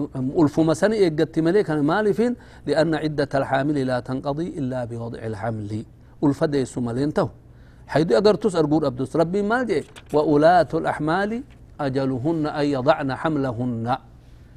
ألف 0.41 0.61
مسنة 0.61 0.97
يجت 0.97 1.39
ملك 1.39 1.71
أنا 1.71 1.83
مالفين 1.83 2.37
لأن 2.67 2.95
عدة 2.95 3.29
الحامل 3.35 3.87
لا 3.87 4.01
تنقضي 4.01 4.49
إلا 4.59 4.85
بوضع 4.85 5.19
الحمل. 5.19 5.85
ألف 6.25 6.45
دي 6.45 6.65
سمالينتو 6.65 7.29
حيث 7.87 8.13
أقرتس 8.13 8.57
أرقور 8.57 8.87
أبدوس 8.87 9.17
ربي 9.17 9.43
ما 9.43 9.65
وأولاة 10.13 10.69
الأحمال 10.75 11.43
أجلهن 11.81 12.47
أن 12.47 12.67
يضعن 12.67 13.15
حملهن. 13.15 13.97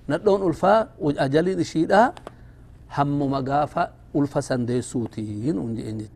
نتلون 0.09 0.47
ألفا 0.47 0.89
وأجل 0.99 1.57
نشيدها. 1.59 2.13
هم 2.97 3.19
مقافة 3.31 3.89
ألفا 4.15 4.39
سندي 4.39 4.81
سوتين 4.81 5.57
ونجي 5.57 6.07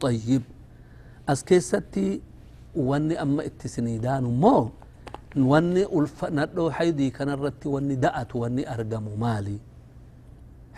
طيب. 0.00 0.42
أسكي 1.28 1.60
ستي 1.60 2.20
واني 2.76 3.22
أما 3.22 3.46
اتسنيدان 3.46 4.24
مو. 4.24 4.70
Wanni 5.36 5.84
ulfa 5.84 6.30
nadhoo 6.30 6.68
haydii 6.70 7.10
kanarratti 7.10 7.68
wanni 7.68 7.96
da'atu 7.96 8.40
wanni 8.42 8.62
argamu 8.74 9.16
maali 9.16 9.60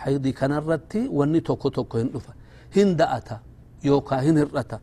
haydii 0.03 0.33
kanarratti 0.33 1.07
wanni 1.19 1.41
tokko 1.41 1.69
tokko 1.69 1.97
hin 1.97 2.09
dhufa 2.13 2.33
hin 2.75 2.95
da'ata 2.97 3.39
yookaa 3.83 4.21
hin 4.21 4.37
hir'ata 4.37 4.79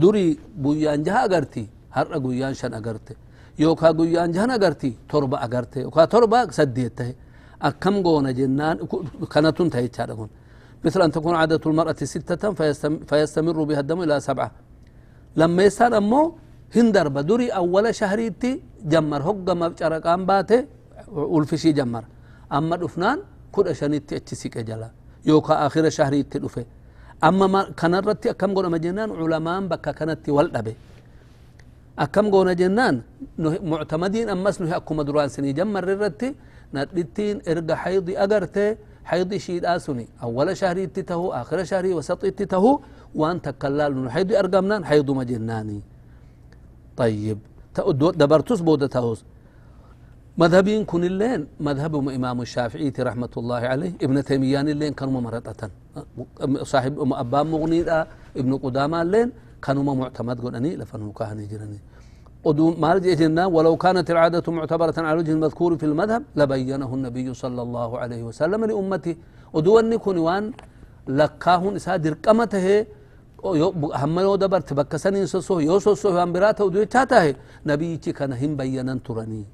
durii 0.00 0.38
guyyaan 0.64 1.04
jaha 1.04 1.20
agarti 1.28 1.64
har'a 1.96 2.18
guyyaan 2.26 2.54
shan 2.54 2.72
agarte 2.80 3.16
yookaa 3.58 3.92
guyyaan 3.92 4.32
jahan 4.32 4.50
agarti 4.50 4.90
torba 5.08 5.36
agarte 5.46 5.80
yookaa 5.86 6.06
torba 6.06 6.38
saddeet 6.58 6.94
tahe 6.98 7.12
akkam 7.68 8.02
goona 8.02 8.32
jennaan 8.32 8.78
kanatun 9.34 9.70
tahe 9.70 9.82
jechaadha 9.88 10.14
kun 10.20 10.30
مثل 10.84 11.02
أن 11.02 11.12
تكون 11.12 11.34
عادة 11.36 11.60
المرأة 11.66 12.00
ستة 12.14 12.42
فيستمر 13.08 13.56
بها 13.68 13.80
الدم 13.84 14.00
إلى 14.02 14.16
سبعة 14.20 14.50
لما 15.36 15.62
يسان 15.68 15.92
أمو 16.00 16.22
هندر 16.76 17.06
بدوري 17.16 17.48
أول 17.60 17.94
شهريتي 18.00 18.52
جمر 18.92 19.20
هق 19.28 19.48
ما 19.60 19.68
بشرقان 19.68 20.20
باته 20.28 20.60
والفشي 21.32 21.72
جمر 21.78 22.04
أما 22.56 22.76
دفنان 22.82 23.18
كل 23.54 23.66
شنيتي 23.80 24.16
اتسيك 24.16 24.58
جلا 24.68 24.88
يوكا 25.28 25.54
آخر 25.66 25.84
شهريتي 25.98 26.38
دفه 26.44 26.64
أما 27.28 27.46
ما 27.46 27.60
كان 27.78 27.94
رتي 27.94 28.30
أكم 28.30 28.50
قونا 28.54 28.68
مجنان 28.74 29.10
علماء 29.20 29.60
بكا 29.70 29.92
كانت 29.98 30.28
والدبه 30.36 30.74
أكم 31.98 32.26
قونا 32.30 32.52
جنان 32.60 32.96
معتمدين 33.70 34.28
أمس 34.34 34.56
نهي 34.60 34.76
أكو 34.76 34.92
مدران 34.94 35.28
سني 35.34 35.52
جمر 35.58 35.84
الرتي 35.94 36.34
ندتين 36.74 37.36
ارجع 37.50 37.74
حيضي 37.74 38.14
أجرته 38.24 38.76
حيض 39.10 39.30
شيد 39.46 39.64
آسني 39.64 40.06
أول 40.22 40.48
شهري 40.56 40.84
اتته 40.84 41.20
آخر 41.40 41.58
شهري 41.70 41.90
وسط 41.98 42.24
اتته 42.30 42.64
وأنت 43.14 43.46
كلال 43.62 44.10
حيض 44.14 44.32
أرقمنا 44.32 44.76
حيض 44.88 45.08
مجناني 45.10 45.80
طيب. 47.00 47.38
دبرتوس 48.20 48.60
بودة 48.68 48.96
مذهبين 50.42 50.80
كن 50.90 51.02
اللين 51.10 51.40
مذهب 51.68 51.92
إمام 52.18 52.38
الشافعي 52.46 52.92
رحمة 53.08 53.34
الله 53.40 53.62
عليه 53.72 53.92
ابن 54.04 54.16
تيميان 54.28 54.66
اللين 54.74 54.92
كانوا 54.98 55.20
مرتة 55.26 55.62
صاحب 56.72 56.92
أبان 57.22 57.46
مغني 57.52 57.80
ابن 58.40 58.52
قدامى 58.64 58.98
اللين 59.02 59.28
كانوا 59.64 59.94
معتمد. 60.00 60.36
قلني 60.44 60.70
لفنه 60.80 61.08
كهني 61.18 61.44
جرني. 61.50 61.80
ودو 62.46 62.64
ما 62.82 62.98
جئتنا 63.04 63.44
ولو 63.54 63.74
كانت 63.84 64.06
العادة 64.14 64.46
معتبرة 64.52 64.96
على 64.98 65.16
وجه 65.18 65.32
المذكور 65.36 65.70
في 65.80 65.86
المذهب 65.90 66.22
لبينه 66.36 66.90
النبي 66.94 67.28
صلى 67.42 67.62
الله 67.66 67.90
عليه 68.02 68.22
وسلم 68.28 68.60
لأمته. 68.70 69.14
ودو 69.54 69.72
أني 69.80 69.98
كنوان 70.04 70.44
لكاهن 71.20 71.74
إسا 71.80 71.94
قمته 72.26 72.66
هم 74.02 74.18
يو 74.26 74.36
دبرت 74.36 74.72
بكسنين 74.78 75.26
سسو 75.26 75.60
يو 75.60 75.78
سسو 75.78 76.08
هم 76.18 76.32
براته 76.32 76.64
ودو 76.64 76.78
يتاته 76.84 77.34
نبي 77.66 77.96
كان 77.96 78.32
هم 78.32 78.52
بينا 78.56 78.94
ترني 79.06 79.44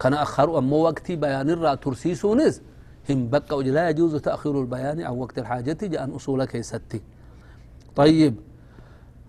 كان 0.00 0.14
أخر 0.14 0.58
أمو 0.58 0.76
وقتي 0.86 1.16
بيان 1.16 1.50
الرا 1.50 1.74
ترسيسونس 1.74 2.54
هم 3.10 3.28
بقى 3.32 3.62
لا 3.76 3.88
يجوز 3.90 4.14
تأخير 4.16 4.60
البيان 4.60 5.00
عن 5.00 5.14
وقت 5.22 5.38
الحاجة 5.38 5.78
جاء 5.92 6.16
أصولك 6.16 6.54
يستي 6.54 7.00
طيب 7.96 8.34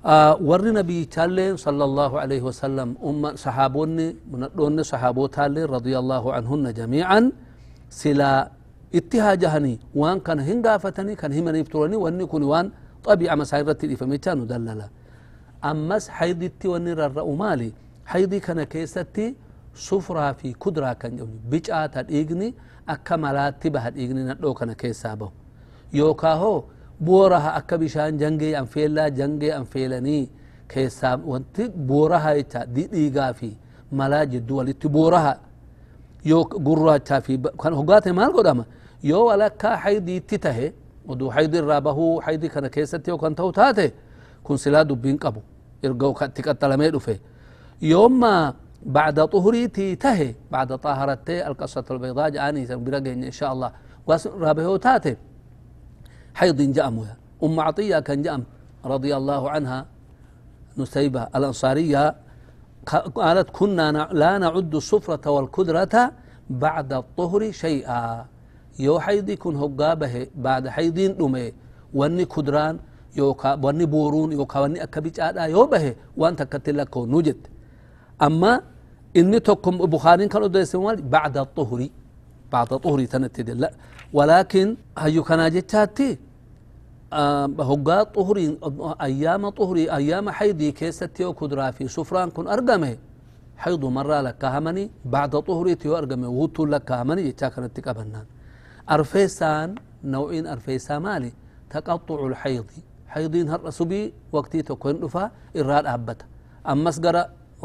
آه 0.05 0.33
ور 0.49 0.61
نبي 0.79 1.05
تالين 1.05 1.57
صلى 1.57 1.83
الله 1.89 2.11
عليه 2.19 2.41
وسلم 2.41 2.89
أم 3.09 3.35
صحابوني 3.35 4.07
من 4.31 4.41
دون 4.57 4.83
صحابو 4.83 5.25
تالين 5.35 5.65
رضي 5.65 5.95
الله 6.01 6.23
عنهن 6.35 6.65
جميعا 6.79 7.31
سلا 7.89 8.51
اتهاجهني 8.95 9.79
وان 9.95 10.19
كان 10.19 10.39
هنغافتني 10.39 11.13
كان 11.21 11.31
هم 11.37 11.47
يفترني 11.55 11.95
واني 12.03 12.25
كوني 12.31 12.45
وان 12.45 12.67
طبيعة 13.03 13.35
مسايرتي 13.35 13.95
فميتان 13.95 14.47
دللا. 14.47 14.89
أمس 15.63 16.09
حيدتي 16.09 16.67
وني 16.67 16.91
الرأو 16.91 17.35
مالي 17.35 17.71
حيدي 18.05 18.39
كان 18.39 18.63
كيستي 18.63 19.35
صفرا 19.75 20.31
في 20.31 20.53
كدرا 20.53 20.93
كان 20.93 21.17
جوني. 21.17 21.39
بجاة 21.51 21.91
الإيغني 21.97 22.53
أكا 22.89 23.15
ملاتي 23.15 23.69
بها 23.69 23.87
الإيغني 23.87 24.23
ندو 24.23 24.53
كان 24.53 24.73
كيسابو. 24.73 25.29
يوكا 25.93 26.33
هو 26.33 26.63
بورها 27.01 27.57
أكا 27.57 27.75
بشان 27.75 28.17
جنجي 28.17 28.59
أنفيلا 28.59 29.07
جنجي 29.07 29.57
أنفيلني 29.57 30.29
كيساب. 30.69 31.25
وانت 31.25 31.61
بورها 31.61 32.31
يتا 32.33 32.63
دي 32.63 32.89
إيغا 32.93 33.31
في 33.31 33.53
ملا 33.91 34.23
جدو 34.23 34.57
ولتي 34.57 34.87
بورها. 34.87 35.39
يو 36.25 36.41
قرها 36.41 37.19
في 37.19 37.37
كان 37.37 37.73
هقاتي 37.73 38.11
مال 38.11 38.33
قدام 38.33 38.65
يو 39.03 39.27
ولكا 39.29 39.75
حيدي 39.75 40.19
تته 41.09 41.15
ودو 41.15 41.31
حيدي 41.31 41.59
الرابه 41.59 42.21
حيدي 42.21 42.47
كان 42.49 42.67
كيستي 42.67 43.11
وكان 43.11 43.35
توتاته 43.35 43.91
كن 44.43 44.57
سلا 44.57 44.83
دبين 44.83 45.17
قبو. 45.17 45.41
إرقو 45.85 46.13
تقتل 46.13 46.77
ميدو 46.77 46.99
في 46.99 47.19
يوم 47.81 48.19
ما 48.19 48.53
بعد 48.85 49.27
طهريتي 49.27 49.95
تهي. 49.95 50.35
بعد 50.51 50.77
طهرتي 50.77 51.47
القصة 51.47 51.85
البيضاء 51.91 52.29
جاني 52.29 52.65
برقين 52.75 53.23
إن 53.23 53.31
شاء 53.31 53.53
الله. 53.53 53.71
رابه 54.25 54.77
تاتي. 54.77 55.17
حيض 56.33 56.61
جأم 56.61 57.05
أم 57.43 57.59
عطية 57.59 57.99
كان 57.99 58.21
جأم 58.21 58.43
رضي 58.85 59.11
الله 59.17 59.49
عنها. 59.49 59.85
نسيبة 60.77 61.23
الأنصارية. 61.35 62.15
قالت 63.15 63.49
كنا 63.49 64.09
لا 64.11 64.37
نعد 64.37 64.75
الصفرة 64.75 65.29
والكدرة 65.29 66.11
بعد 66.49 66.93
الطهر 66.93 67.51
شيئا. 67.51 68.25
يو 68.79 68.99
حيدي 68.99 69.35
كن 69.35 69.55
هقابه 69.55 70.27
بعد 70.35 70.67
حيدين 70.75 71.11
أمي 71.21 71.53
واني 71.93 72.25
كدران 72.25 72.75
يوكا 73.19 73.53
واني 73.63 73.85
بورون 73.85 74.31
يوكا 74.31 74.59
واني 74.59 74.83
أكبيج 74.83 75.19
آدا 75.19 75.43
يو 75.53 75.65
به 75.71 75.95
وانت 76.17 76.43
كتلك 76.51 76.97
نجد 76.97 77.39
أما 78.21 78.61
إني 79.19 79.39
تكم 79.39 79.77
بخاري 79.77 80.27
كانوا 80.27 80.47
ديسموال 80.47 81.01
بعد 81.01 81.37
الطهر 81.37 81.81
بعد 82.51 82.73
الطهر 82.73 82.99
تنتدل 83.05 83.59
لا 83.61 83.71
ولكن 84.13 84.65
هيو 84.97 85.23
كان 85.23 85.41
جتاتي 85.55 86.17
هقا 87.69 88.03
طهري 88.03 88.57
أيام 89.01 89.49
طهري 89.49 89.91
أيام 89.91 90.29
حيدي 90.29 90.71
كيستي 90.71 91.25
وكدرا 91.25 91.71
في 91.71 91.87
سفران 91.87 92.29
كن 92.29 92.47
أرقمه 92.47 92.97
حيض 93.57 93.85
مرة 93.85 94.21
لك 94.21 94.45
همني 94.45 94.89
بعد 95.05 95.31
طهري 95.49 95.75
تيو 95.75 95.97
أرقمه 95.97 96.29
وطو 96.29 96.65
لك 96.65 96.91
همني 96.91 97.21
يتا 97.29 97.47
كانت 97.49 97.79
تقبنان 97.79 98.25
أرفيسان 98.95 99.75
نوعين 100.03 100.47
أرفيسا 100.47 100.99
مالي 100.99 101.31
تقطع 101.69 102.19
الحيض. 102.27 102.69
حيضين 103.13 103.49
هر 103.49 103.69
سبي 103.69 104.13
وقتي 104.35 104.61
تكون 104.61 104.99
دفا 104.99 105.31
إراد 105.57 105.85
أبتا. 105.85 106.25
أمس 106.71 106.97
قرأ 107.03 107.23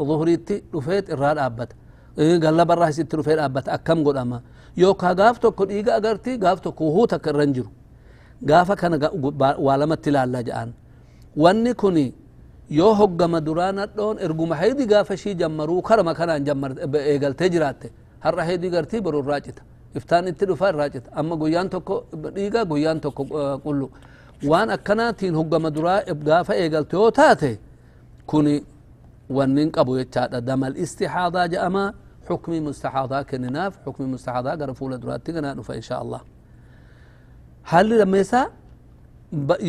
ظهريتي 0.09 0.63
دفيت 0.73 1.05
إراد 1.13 1.37
أبتا. 1.37 1.75
إيه 2.19 2.39
قال 2.43 2.59
برا 2.69 2.89
ست 2.97 3.15
دفيت 3.15 3.39
أبتا. 3.47 3.73
أكم 3.73 3.99
قد 4.07 4.17
أما. 4.17 4.41
يوكا 4.77 5.13
قاف 5.19 5.37
تكو 5.37 5.63
إيقا 5.63 5.97
أغرتي 5.97 6.37
قاف 6.43 6.59
تكو 6.65 6.85
هو 6.95 7.05
تكرنجرو. 7.05 7.71
قاف 8.49 8.71
كان 8.71 8.93
والمت 9.65 10.05
لا 10.09 10.41
جان. 10.47 10.69
واني 11.37 11.73
كوني 11.73 12.07
yoo 12.69 12.93
hoggama 12.95 13.39
duraana 13.41 13.85
dhoon 13.87 14.17
erguma 14.25 14.55
haydi 14.55 14.85
gaafa 14.87 15.17
shii 15.17 15.35
jammaruu 15.35 15.81
karama 15.81 16.13
kanaan 16.15 16.41
eegaltee 17.11 17.49
jiraatte 17.53 17.87
har'a 18.25 18.43
haydi 18.47 18.69
gartii 18.69 19.01
boru 19.05 19.19
irraa 19.21 19.39
cita 19.45 19.61
افتان 19.97 20.27
انت 20.27 20.41
دفا 20.43 20.69
راجت 20.79 21.05
اما 21.19 21.35
غيان 21.41 21.67
توكو 21.73 21.95
بديغا 22.23 22.61
غيان 22.71 22.97
توكو 23.01 23.23
قلو 23.65 23.87
وان 24.49 24.69
اكنا 24.75 25.11
تين 25.17 25.35
هو 25.39 25.43
مدرا 25.65 25.95
ابغا 26.11 26.43
فا 26.47 26.53
ايغل 26.53 26.85
تو 26.91 27.09
تاته 27.17 27.53
كوني 28.29 28.55
ونين 29.35 29.69
قبو 29.75 29.93
يچاد 30.01 30.33
دم 30.47 30.61
الاستحاضه 30.69 31.45
جاما 31.53 31.83
حكم 32.27 32.51
مستحاضه 32.67 33.17
كنناف 33.29 33.73
حكم 33.85 34.03
مستحاضه 34.13 34.51
غرفول 34.59 34.91
درات 35.01 35.27
غنا 35.35 35.49
دفا 35.57 35.73
ان 35.81 35.85
شاء 35.89 35.99
الله 36.03 36.21
هل 37.71 37.89
لميسا 37.99 38.41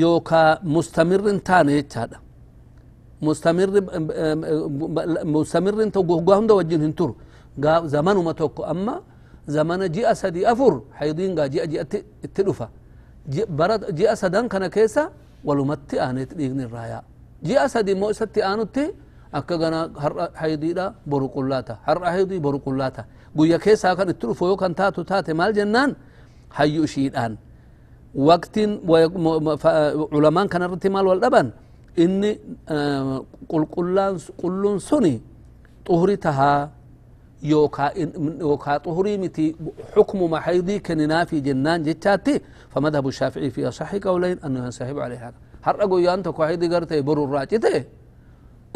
يوكا 0.03 0.43
مستمر 0.75 1.21
تاني 1.49 1.73
يچاد 1.81 2.13
مستمر 3.27 3.69
مستمر 5.35 5.77
تو 5.95 6.01
غوغوم 6.09 6.45
دو 6.49 6.55
وجين 6.59 6.95
تور 6.99 7.11
زمان 7.95 8.17
ما 8.27 8.35
اما 8.73 8.95
zamana 9.55 9.87
ji'a 9.97 10.15
sadi 10.23 10.41
afur 10.53 10.75
haydiin 10.99 11.33
gaa 11.39 11.49
ji'a 11.55 11.67
ji'atti 11.73 11.99
itti 12.27 12.43
dhufa 12.47 12.67
bara 13.59 13.77
ji'a 13.99 14.15
sadan 14.23 14.49
kana 14.53 14.69
keessa 14.77 15.03
walumatti 15.47 15.97
aaneet 16.05 16.31
dhiigni 16.39 16.63
irraa 16.69 16.87
yaa 16.93 17.03
ji'a 17.49 17.65
sadi 17.75 17.91
immoo 17.97 18.11
isatti 18.15 18.41
aanutti 18.51 18.85
akka 19.39 19.55
gana 19.63 19.81
har'a 20.03 20.27
haydiidha 20.43 20.85
boru 21.11 21.29
qullaata 21.37 21.75
har'a 21.89 22.09
haydii 22.15 22.41
boru 22.47 22.59
qullaata 22.67 23.03
guyya 23.37 23.59
keessaa 23.65 23.95
kan 23.99 24.09
itti 24.13 24.27
dhufu 24.29 24.45
yoo 24.51 24.57
kan 24.63 24.73
taatu 24.81 25.01
taate 25.11 25.33
maal 25.41 25.53
jennaan 25.59 25.91
hayyu 26.59 26.83
ishiidhaan 26.89 27.33
waqtiin 28.29 28.71
culamaan 30.15 30.49
kanarratti 30.53 30.89
maal 30.95 31.07
wal 31.11 31.21
dhaban 31.25 31.49
inni 32.05 32.31
qulqulluun 33.51 34.79
suni 34.89 35.15
xuhri 35.89 36.17
tahaa 36.27 36.71
يوكا 37.43 38.77
طهري 38.77 39.19
متي 39.19 39.57
حكم 39.97 40.31
ما 40.31 40.41
حيضي 40.41 40.79
كننا 40.79 41.25
في 41.25 41.41
جنان 41.41 41.83
جتاتي. 41.83 42.41
فمذهب 42.71 43.09
الشافعي 43.09 43.51
في 43.51 43.69
أصح 43.69 43.95
قولين 43.95 44.39
أنه 44.45 44.65
ينسحب 44.65 44.99
عليه 44.99 45.29
هذا. 45.29 45.35
هر 45.63 45.83
أقول 45.85 46.05
يانتو 46.05 46.33
كو 46.33 46.45
حيضي 46.45 46.69
قرتي 46.75 47.01
برو 47.01 47.25
الراجته 47.25 47.85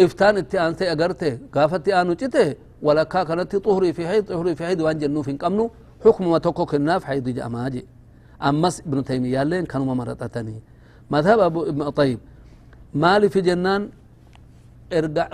إفتان 0.00 0.36
اتي 0.36 0.60
انتي 0.60 0.92
اقرته 0.92 1.38
قافت 1.54 1.88
آنو 1.88 2.12
جته 2.12 2.54
ولا 2.82 3.02
كا 3.02 3.22
كانت 3.24 3.56
طهري 3.56 3.92
في 3.92 4.08
حيض 4.08 4.24
طهري 4.24 4.54
في 4.54 4.64
حيض 4.66 4.80
وان 4.80 4.98
جنو 4.98 5.22
في 5.22 5.32
قمنو 5.32 5.70
حكم 6.04 6.30
ما 6.30 6.38
توكو 6.38 6.66
كنا 6.66 6.98
في 6.98 7.06
حيض 7.06 7.28
جاماجي 7.28 7.86
أمس 8.42 8.80
ابن 8.80 9.04
تيمية 9.04 9.42
لين 9.42 9.64
كانوا 9.66 9.94
مرتتني. 9.94 10.62
مذهب 11.10 11.38
أبو 11.38 11.88
طيب. 11.90 12.18
مالي 12.94 13.28
في 13.28 13.40
جنان 13.40 13.90
ارجع 14.92 15.28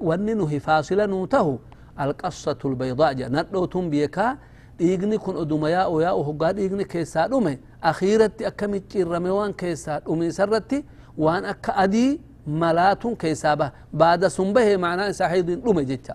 وننه 0.00 0.58
فاصلا 0.58 1.06
نوته. 1.06 1.58
القصة 2.00 2.60
البيضاء 2.64 3.12
جا 3.12 3.28
نردو 3.28 3.64
توم 3.64 3.90
بيكا 3.90 4.36
إيغني 4.80 5.18
كون 5.18 5.36
أدوما 5.36 5.68
يا 5.70 5.82
أويا 5.90 6.08
أهوغا 6.08 6.48
إيغني 6.58 6.84
كيسا 6.84 7.26
أمي 7.26 7.58
أخيرتي 7.84 8.46
أكامي 8.46 8.78
تيرميوان 8.90 9.52
كيسا 9.52 10.02
أمي 10.08 10.30
سرتي 10.30 10.84
وان 11.18 11.44
أكا 11.44 11.72
أدي 11.84 12.20
ملاتون 12.46 13.14
كيسا 13.14 13.54
با 13.54 13.72
بعد 13.92 14.26
سنبه 14.26 14.76
معنى 14.76 15.12
ساحيد 15.12 15.48
أمي 15.68 15.84
جيتا 15.84 16.14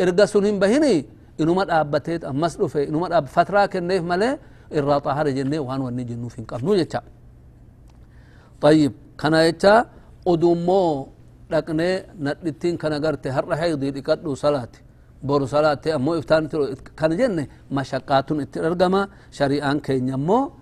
إرغا 0.00 0.24
سنهم 0.24 0.58
بهيني 0.58 1.06
إنو 1.40 1.54
مات 1.54 1.70
أبتيت 1.70 2.24
أمسلو 2.24 2.68
في 2.68 2.88
إنو 2.88 2.98
مات 3.00 3.12
أبفترا 3.12 3.66
كنيف 3.66 4.02
ملي 4.02 4.38
إرغا 4.76 4.98
طهر 4.98 5.28
جنيف 5.28 5.60
وان 5.60 5.80
واني 5.80 6.04
جنو 6.04 6.28
فين 6.28 6.44
قفنو 6.50 6.74
جيتا 6.74 7.00
طيب 8.60 8.92
كان 9.20 9.34
يتا 9.34 9.74
أدومو 10.28 11.08
لكني 11.50 11.90
نتلتين 12.24 12.76
كان 12.76 12.92
أغرتي 12.92 13.28
هر 13.30 13.56
حيضي 13.56 13.90
لكتلو 13.90 14.34
صلاتي 14.34 14.80
boru 15.22 15.46
salaate 15.48 15.88
ammoo 15.92 16.16
iftaan 16.20 16.48
kana 16.96 17.14
jenne 17.20 17.48
mashaqqaatun 17.76 18.40
itti 18.44 18.58
argama 18.60 19.08
shari'aan 19.38 19.80
keenya 19.86 20.14
ammoo 20.20 20.52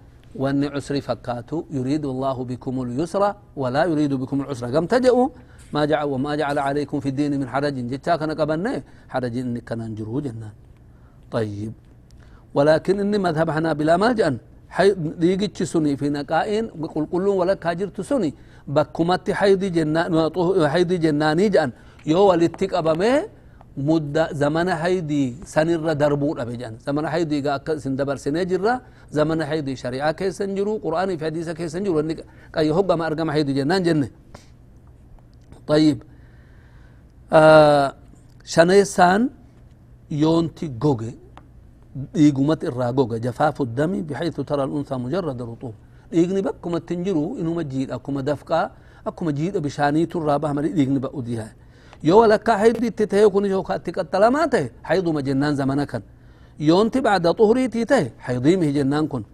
wanni 0.43 0.67
cusri 0.75 1.01
fakkaatu 1.09 1.67
yuriidu 1.77 2.11
allahu 2.15 2.45
bikum 2.51 2.75
lyusra 2.91 3.31
walaa 3.57 3.87
yuriidu 3.91 4.19
bikum 4.23 4.43
lcusra 4.45 4.71
gam 4.71 4.87
taja'u 4.87 5.25
ما 5.73 5.85
جعل 5.85 6.07
وما 6.09 6.33
جعل 6.41 6.59
عليكم 6.59 6.97
في 7.05 7.09
الدين 7.13 7.33
من 7.41 7.49
حرج 7.53 7.77
جتا 7.93 8.17
كان 8.17 8.31
قبلنا 8.41 8.73
حرج 9.13 9.35
إني 9.45 9.61
كان 9.69 9.81
انجرو 9.81 10.21
جنان 10.25 10.55
طيب 11.35 11.73
ولكن 12.57 12.95
إني 13.05 13.19
مذهب 13.27 13.49
حنابلة 13.57 13.95
ما 14.03 14.13
جأن 14.19 14.37
حي 14.77 14.89
ديجي 15.23 15.65
سني 15.73 15.93
في 16.01 16.09
نقائن 16.09 16.65
قل 16.95 17.05
قلون 17.13 17.37
ولا 17.41 17.55
كاجرت 17.65 18.01
سني 18.01 18.31
بكمت 18.77 19.27
حيدي 19.39 19.69
جنان 19.77 20.11
حيدي 20.73 20.97
جناني 21.05 21.47
جأن 21.55 21.71
يو 22.11 22.21
ولتك 22.31 22.73
أبمه 22.81 23.13
مدة 23.79 24.33
زمن 24.43 24.69
حيدي 24.75 25.25
سنر 25.55 25.93
دربو 26.03 26.31
أبجان 26.43 26.75
زمن 26.87 27.05
حيدي 27.13 27.39
قا 27.47 27.79
سندبر 27.85 28.17
سنجرة 28.25 28.75
زمن 29.17 29.39
حيدي 29.49 29.77
شريعة 29.83 30.13
كيس 30.19 30.43
انجرو 30.43 30.73
قرآن 30.85 31.11
في 31.19 31.25
حديثة 31.25 31.53
كيس 31.59 31.77
انجرو 31.79 31.99
كي 32.55 32.71
هو 32.77 32.83
ما 33.01 33.07
أرقم 33.07 33.31
حيدي 33.35 33.53
جنان 33.59 33.83
جنة 33.87 34.09
طيب 35.71 35.99
آه 37.33 37.89
شنيسان 38.55 39.21
يونتي 40.11 40.67
جوجي 40.83 41.15
irraa 42.69 42.93
goga 42.93 43.19
jafaafu 43.19 43.67
dami 43.79 43.99
bixaytu 44.09 44.45
tara 44.49 44.63
alunsaa 44.63 44.99
mujarada 45.05 45.45
ruxuub 45.51 45.75
dhiigni 46.13 46.41
bakkuma 46.47 46.79
ittin 46.79 47.01
jiru 47.07 47.25
inuma 47.41 47.63
jiidha 47.73 47.93
akkuma 47.99 48.23
dafqaa 48.23 48.67
akkuma 49.09 49.31
jiidha 49.39 49.59
bishaaniitu 49.67 50.15
irraa 50.21 50.39
baha 50.43 50.55
malee 50.55 50.73
dhiigni 52.03 52.07
ba'u 52.07 52.07
diyaa 52.07 52.09
yoo 52.11 52.21
walakkaa 52.21 52.57
haydi 52.59 52.87
itti 52.87 53.07
ta'e 53.07 53.29
kun 53.31 53.45
yookaa 53.45 53.77
itti 53.77 53.93
qaxxalamaa 53.93 54.47
ta'e 54.49 54.71
hayduma 54.83 55.23
jennaan 55.23 55.57
zamana 55.57 55.87
kan 55.87 56.03
yoonti 56.59 57.01
bacda 57.01 57.31
xuhriitii 57.35 57.87
ta'e 57.87 58.13
haydiimihi 58.27 58.73
jennaan 58.73 59.09
kun 59.09 59.25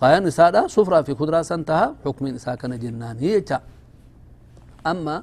qaayaan 0.00 0.26
isaadha 0.26 0.68
sufraa 0.68 1.02
fi 1.02 1.14
kuduraa 1.14 1.44
san 1.44 1.64
taha 1.64 1.94
xukmiin 2.04 2.34
isaa 2.36 2.56
kana 2.56 2.76
jennaanii 2.78 3.32
jecha 3.34 3.60
amma 4.84 5.22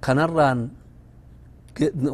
kanarraan 0.00 0.70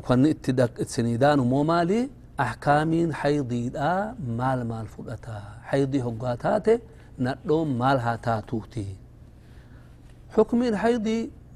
wanni 0.08 0.30
itti 0.30 0.52
siniidaanu 0.86 1.44
moo 1.44 1.64
maali 1.64 2.10
ahkaamiin 2.38 3.10
haydiidha 3.12 4.14
maal 4.38 4.64
maal 4.64 4.86
fudhata 4.86 5.42
haydii 5.70 6.00
hoggaa 6.00 6.36
taate 6.36 6.80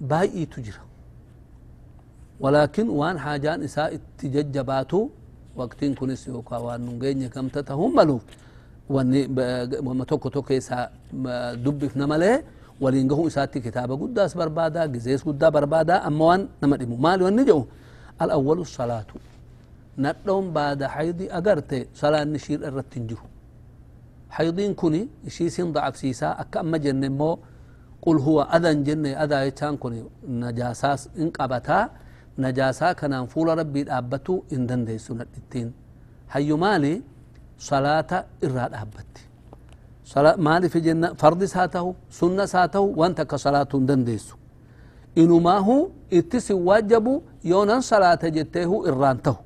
nadhoon 0.01 0.13
maal 0.13 0.39
haa 0.39 0.47
taatuuti 0.47 0.55
xukmiin 0.55 0.55
haydii 0.55 0.55
baay'iitu 0.55 0.61
jira 0.61 0.83
ولكن 2.41 2.89
وان 2.89 3.19
حاجان 3.19 3.63
إساء 3.63 3.95
اتججباتو 3.95 5.09
وقتين 5.57 5.95
كنس 5.95 6.29
يوكا 6.29 6.57
وان 6.57 6.81
نغيني 6.81 7.29
كم 7.29 7.49
تتهم 7.49 7.97
ملو. 7.97 8.21
وما 8.91 10.05
توكو 10.05 10.29
توكو 10.29 10.55
إساء 10.55 10.93
دب 11.65 11.87
في 11.87 11.99
نمله 11.99 12.43
ولين 12.81 13.09
قهو 13.09 13.27
إساتي 13.27 13.61
كتابة 13.61 13.97
قداس 13.97 14.35
بربادا 14.35 14.83
قزيس 14.83 15.23
قدا 15.23 15.49
بربادا 15.49 16.07
أما 16.07 16.25
وان 16.25 16.49
نمدمو. 16.63 16.97
مال 16.97 17.23
وان 17.23 17.37
نجو 17.37 17.65
الأول 18.23 18.59
الصلاة. 18.61 19.07
ندوم 19.99 20.53
بعد 20.53 20.85
حيض 20.85 21.23
أقرت 21.31 21.87
صلاة 21.95 22.25
نشير 22.25 22.69
الرتنجو 22.69 23.17
حيضين 24.31 24.75
كوني 24.75 25.09
شيسين 25.29 25.73
ضعف 25.73 25.97
سيسا 25.97 26.29
أكا 26.43 26.61
أما 26.61 26.79
جنة 26.79 27.09
مو 27.09 27.39
قل 28.07 28.17
هو 28.27 28.39
أذن 28.57 28.79
جنة 28.87 29.11
أذا 29.25 29.39
يتان 29.49 29.75
كوني. 29.83 30.01
نجاساس 30.43 31.01
إن 31.21 31.29
قبتا 31.37 31.79
نجاسا 32.45 32.89
كان 32.99 33.15
فول 33.33 33.49
ربي 33.59 33.81
الأبتو 33.87 34.35
إن 34.55 34.63
دندي 34.69 34.99
سنة 35.07 35.27
التين 35.41 35.69
حيو 36.33 36.57
مالي 36.65 36.95
صلاة 37.71 38.11
إراد 38.45 38.73
أبتي 38.83 39.25
صلاة 40.13 40.37
مالي 40.47 40.69
في 40.73 40.81
جنة 40.87 41.09
فرض 41.21 41.41
ساته 41.55 41.87
سنة 42.19 42.45
ساته 42.55 42.81
وانت 43.01 43.19
كصلاة 43.31 43.73
دنديسو 43.89 44.37
إنما 45.23 45.57
هو 45.67 45.79
اتسي 46.13 46.55
واجبو 46.69 47.15
يونان 47.51 47.81
صلاة 47.93 48.23
جته 48.37 48.71
إرانته 48.89 49.37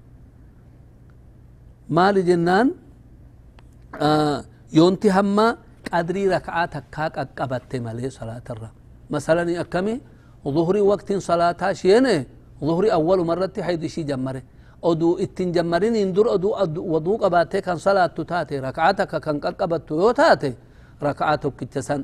مالي 1.96 2.22
جنان 2.28 2.66
آه 4.06 4.38
يونتي 4.72 5.08
هما 5.16 5.46
قدري 5.92 6.22
ركعات 6.34 6.74
كاك 6.94 7.14
أقبت 7.24 7.72
مالي 7.84 8.06
صلاة 8.18 8.46
الرا 8.54 8.70
مثلا 9.14 9.42
أكمي 9.60 9.94
ظهري 10.56 10.80
وقت 10.80 11.08
صلاة 11.30 11.62
شينه 11.82 12.16
ظهري 12.68 12.88
أول 12.98 13.18
مرة 13.30 13.54
حيث 13.66 13.82
شي 13.94 14.02
جمره 14.10 14.42
oduu 14.90 15.18
ittin 15.24 15.50
jammariniin 15.56 16.14
dur 16.16 16.26
oduu 16.36 16.52
waduu 16.92 17.16
qabaatee 17.22 17.60
kan 17.66 17.78
salaattu 17.86 18.22
taate 18.30 18.54
rak'aa 18.66 18.92
takka 18.98 19.18
kan 19.26 19.36
qaqqabattu 19.44 19.92
yoo 20.02 20.12
taate 20.20 20.50
rak'aa 21.06 21.34
tokkicha 21.42 21.82
san 21.88 22.00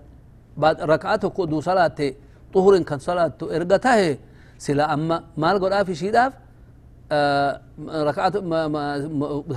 rak'aa 0.93 1.17
tokko 1.23 1.41
oduu 1.47 1.61
salaatte 1.69 2.07
xuhurin 2.55 2.83
kan 2.89 2.99
salaattu 3.07 3.45
erga 3.57 3.79
tahe 3.87 4.11
sila 4.65 4.85
amma 4.95 5.17
maal 5.43 5.57
godhaaf 5.63 5.89
ishiidhaaf 5.95 6.33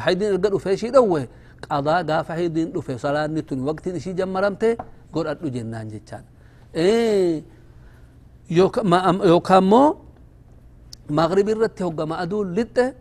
haydiin 0.06 0.30
erga 0.34 0.50
dhufe 0.54 0.70
ishii 0.78 0.92
dhowwe 0.96 1.22
قضاء 1.72 2.04
قاف 2.10 2.32
حيدين 2.32 2.68
لفه 2.76 2.98
صلاة 2.98 3.28
نتون 3.28 3.60
وقت 3.68 3.88
نشي 3.88 4.14
جمرمته 4.14 4.78
قرأت 5.14 5.44
له 5.44 5.50
جنان 5.50 5.88
جيتشان 5.88 6.24
إيه 6.76 7.44
يوك 8.50 8.80
ما 9.60 9.96
مغرب 11.10 11.50
الرتي 11.50 11.84
هو 11.84 12.06
ما 12.12 12.22
أدول 12.24 12.56
لتة 12.56 12.94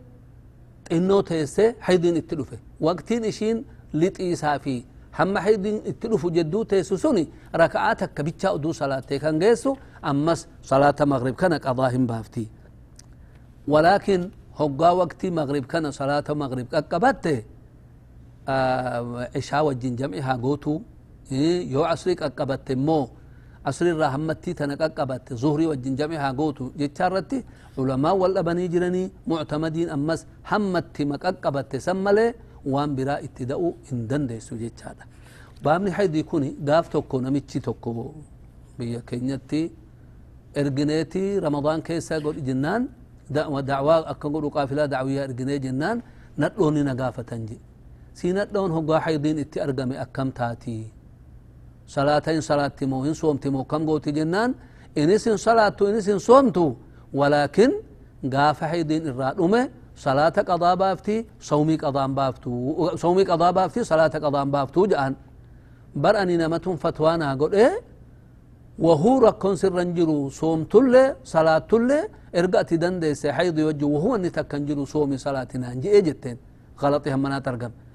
إنه 0.91 1.21
تيسة 1.21 1.75
حيدين 1.85 2.15
التلفة 2.17 2.57
وقت 2.79 3.13
نشين 3.13 3.65
لت 3.93 4.19
إيسافي 4.19 4.83
هم 5.19 5.37
حيدين 5.37 5.75
التلفة 5.91 6.29
جدو 6.29 6.63
تيسو 6.63 6.95
سوني 6.95 7.27
ركعاتك 7.55 8.13
كبتشا 8.13 8.53
أدو 8.55 8.71
صلاة 8.71 8.99
تيكن 8.99 9.39
جيسو 9.39 9.75
أمس 10.05 10.47
صلاة 10.63 10.95
مغرب 11.01 11.35
كانك 11.35 11.67
أضاهم 11.67 12.05
بافتي. 12.05 12.47
ولكن 13.67 14.29
هو 14.55 14.97
وقت 14.99 15.25
مغرب 15.25 15.65
كان 15.65 15.91
صلاة 15.91 16.23
مغرب 16.29 16.67
أكبتة 16.73 17.43
آه، 18.47 19.29
عشاء 19.35 19.65
وجين 19.67 19.95
جمعها 19.95 20.33
قوتو. 20.43 20.73
إيه، 21.31 21.71
يو 21.73 21.83
عصري 21.83 22.13
قبت 22.13 22.71
مو. 22.71 23.01
عصري 23.65 23.91
رحمتي 23.91 24.53
تنك 24.59 24.81
قبت 24.97 25.33
زهري 25.41 25.65
وجين 25.71 25.95
جمعها 25.99 26.31
قوتو. 26.39 26.65
جتشارتي 26.79 27.43
علماء 27.77 28.15
والأبني 28.21 28.67
جرني 28.73 29.03
معتمدين 29.27 29.89
أمس 29.89 30.21
حمتي 30.49 31.03
مقبت 31.11 31.71
سمالي 31.75 32.27
وان 32.65 32.89
برا 32.95 33.15
اتدأو 33.25 33.65
اندن 33.91 34.23
ديسو 34.27 34.55
جتشارة 34.61 35.05
بامني 35.63 35.91
حيد 35.97 36.15
يكوني 36.15 36.49
قاف 36.67 36.87
توكو 36.93 37.19
نمتشي 37.25 37.59
توكو. 37.59 38.11
بيا 38.79 38.99
كينياتي 39.07 39.71
ارجنيتي 40.57 41.39
رمضان 41.45 41.81
كيسا 41.87 42.15
قول 42.23 42.37
جنان 42.47 42.81
دعوة 43.35 43.61
دعوة 43.61 43.95
أكا 44.11 44.29
قولوا 44.29 44.49
قافلة 44.49 44.85
دعوية 44.85 45.23
ارجني 45.23 45.59
جنان 45.65 45.97
نتلوني 46.39 46.81
نقافة 46.83 47.23
تنجي. 47.29 47.59
Akkam 50.05 50.31
taatii 50.39 50.83
salaata 51.95 52.31
in 52.37 52.41
salaatti 52.41 52.85
moo 52.91 53.01
hin 53.07 53.13
soomti 53.21 53.49
moo 53.49 53.63
kam 53.71 53.85
gooti 53.85 54.11
jennaan 54.17 54.51
inis 54.95 55.25
hin 55.25 55.37
salaattu 55.37 55.87
inis 55.89 56.05
hin 56.11 56.19
soomtu 56.19 56.65
walaakin 57.19 57.71
gaafa 58.33 58.65
haydiin 58.71 59.03
irraa 59.11 59.33
dhume 59.37 59.61
salaata 60.05 60.41
qadaa 60.49 60.75
baafti 60.83 61.15
sawmii 61.49 61.77
qadaan 61.83 62.11
baaftu 62.19 62.51
sawmii 63.03 63.25
qadaa 63.31 63.51
baafti 63.57 63.79
salaata 63.91 64.17
qadaan 64.25 64.49
baaftu 64.55 64.79
jedhan 64.91 65.13
bar 66.03 66.15
ani 66.21 66.35
namatun 66.41 66.75
fatwaanaa 66.83 67.33
godhe 67.41 67.67
wahuu 68.85 69.17
rakkoon 69.25 69.55
sirran 69.61 69.89
jiru 69.97 70.17
soomtullee 70.39 71.07
salaatullee 71.33 72.03
erga 72.39 72.57
ati 72.63 72.75
dandeesse 72.83 73.27
haydi 73.37 73.61
wajji 73.67 73.85
wahuu 73.95 74.13
inni 74.17 74.29
takkan 74.37 74.61
jiru 74.67 74.83
soomi 74.93 75.17
salaatinaan 75.25 75.77
je'ee 75.83 76.01
jetteen 76.07 76.37
galaxi 76.81 77.09
hammanaat 77.15 77.47
argame 77.51 77.73
bakka 77.75 77.86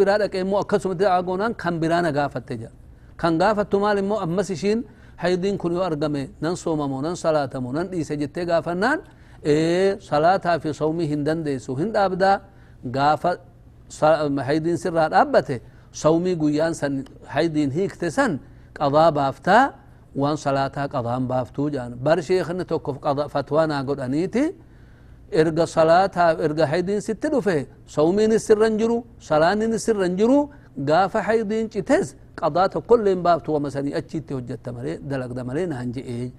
biraa 0.00 0.18
dhaqee 0.18 0.40
immoo 0.44 0.60
akkasumatti 0.64 1.04
agoonaan 1.06 1.54
kan 1.54 1.74
biraa 1.82 2.02
na 2.02 2.10
gaafatte 2.12 2.54
jedha 2.60 2.72
kan 3.16 3.38
gaafattu 3.38 3.76
maal 3.80 3.98
immoo 3.98 4.18
ammas 4.26 4.50
ishiin 4.50 4.84
haydiin 5.22 5.58
kun 5.58 5.72
yoo 5.76 5.82
argame 5.90 6.22
nan 6.40 6.56
soomamo 6.56 7.02
nan 7.02 7.16
salaatamo 7.16 7.72
nan 7.72 7.86
dhiise 7.92 8.14
jettee 8.22 8.44
gaafannaan 8.50 8.98
salaataa 10.10 10.58
fi 10.62 10.68
sawmii 10.74 11.06
hin 11.12 11.24
dandeessu 11.26 11.74
hin 11.80 11.92
dhaabdaa 11.92 12.36
gaafa 12.96 13.30
haydiin 14.48 14.76
sirraa 14.78 15.08
dhaabbate 15.14 15.56
sawmii 15.92 16.34
guyyaan 16.42 16.74
san 16.74 17.04
haydiin 17.34 17.70
hiikte 17.70 18.10
san 18.10 18.32
qadaa 18.78 19.10
baaftaa 19.18 19.62
waan 20.22 20.36
salaataa 20.36 20.86
qadaan 20.94 21.26
baaftuu 21.32 21.68
jedhan 21.74 21.92
bar 22.06 22.18
sheekni 22.22 22.64
tokko 22.64 22.90
fatwaanaa 25.30 25.32
godhaniiti 25.32 25.32
erga 25.32 25.66
salaataa 25.66 26.36
erga 26.42 26.66
haydiin 26.66 27.00
sitti 27.00 27.28
dhufe 27.28 27.66
sawmiinis 27.86 28.46
sirran 28.46 28.78
jiru 28.78 29.04
salaanninis 29.18 29.84
sirran 29.84 30.16
jiru 30.16 30.50
gaafa 30.76 31.22
haydiin 31.22 31.70
cites 31.70 32.16
qadaa 32.36 32.68
tokkollee 32.68 33.14
hin 33.14 33.22
baaftu 33.22 33.52
wama 33.54 33.70
sanii 33.70 33.94
achiitti 33.94 34.34
hojjetta 34.34 34.72
malee 34.72 34.98
dalagda 35.10 35.44
malee 35.44 35.66
naan 35.66 35.92
je'ee 35.92 36.32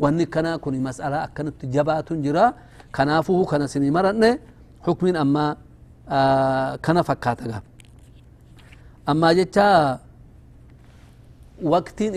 wanni 0.00 0.26
kana 0.26 0.58
kun 0.58 0.74
mas'ala 0.80 1.22
akkanatti 1.22 1.66
jabaatun 1.66 2.22
jira 2.22 2.54
kanaafuhu 2.92 3.46
kana 3.46 3.68
sini 3.68 3.90
maranne 3.90 4.38
hukmin 4.86 5.16
amma 5.16 5.56
kana 6.82 7.02
fakkaata 7.04 7.44
gaa 7.44 7.62
amma 9.06 9.34
jecha 9.34 9.98
waqtiin 11.62 12.14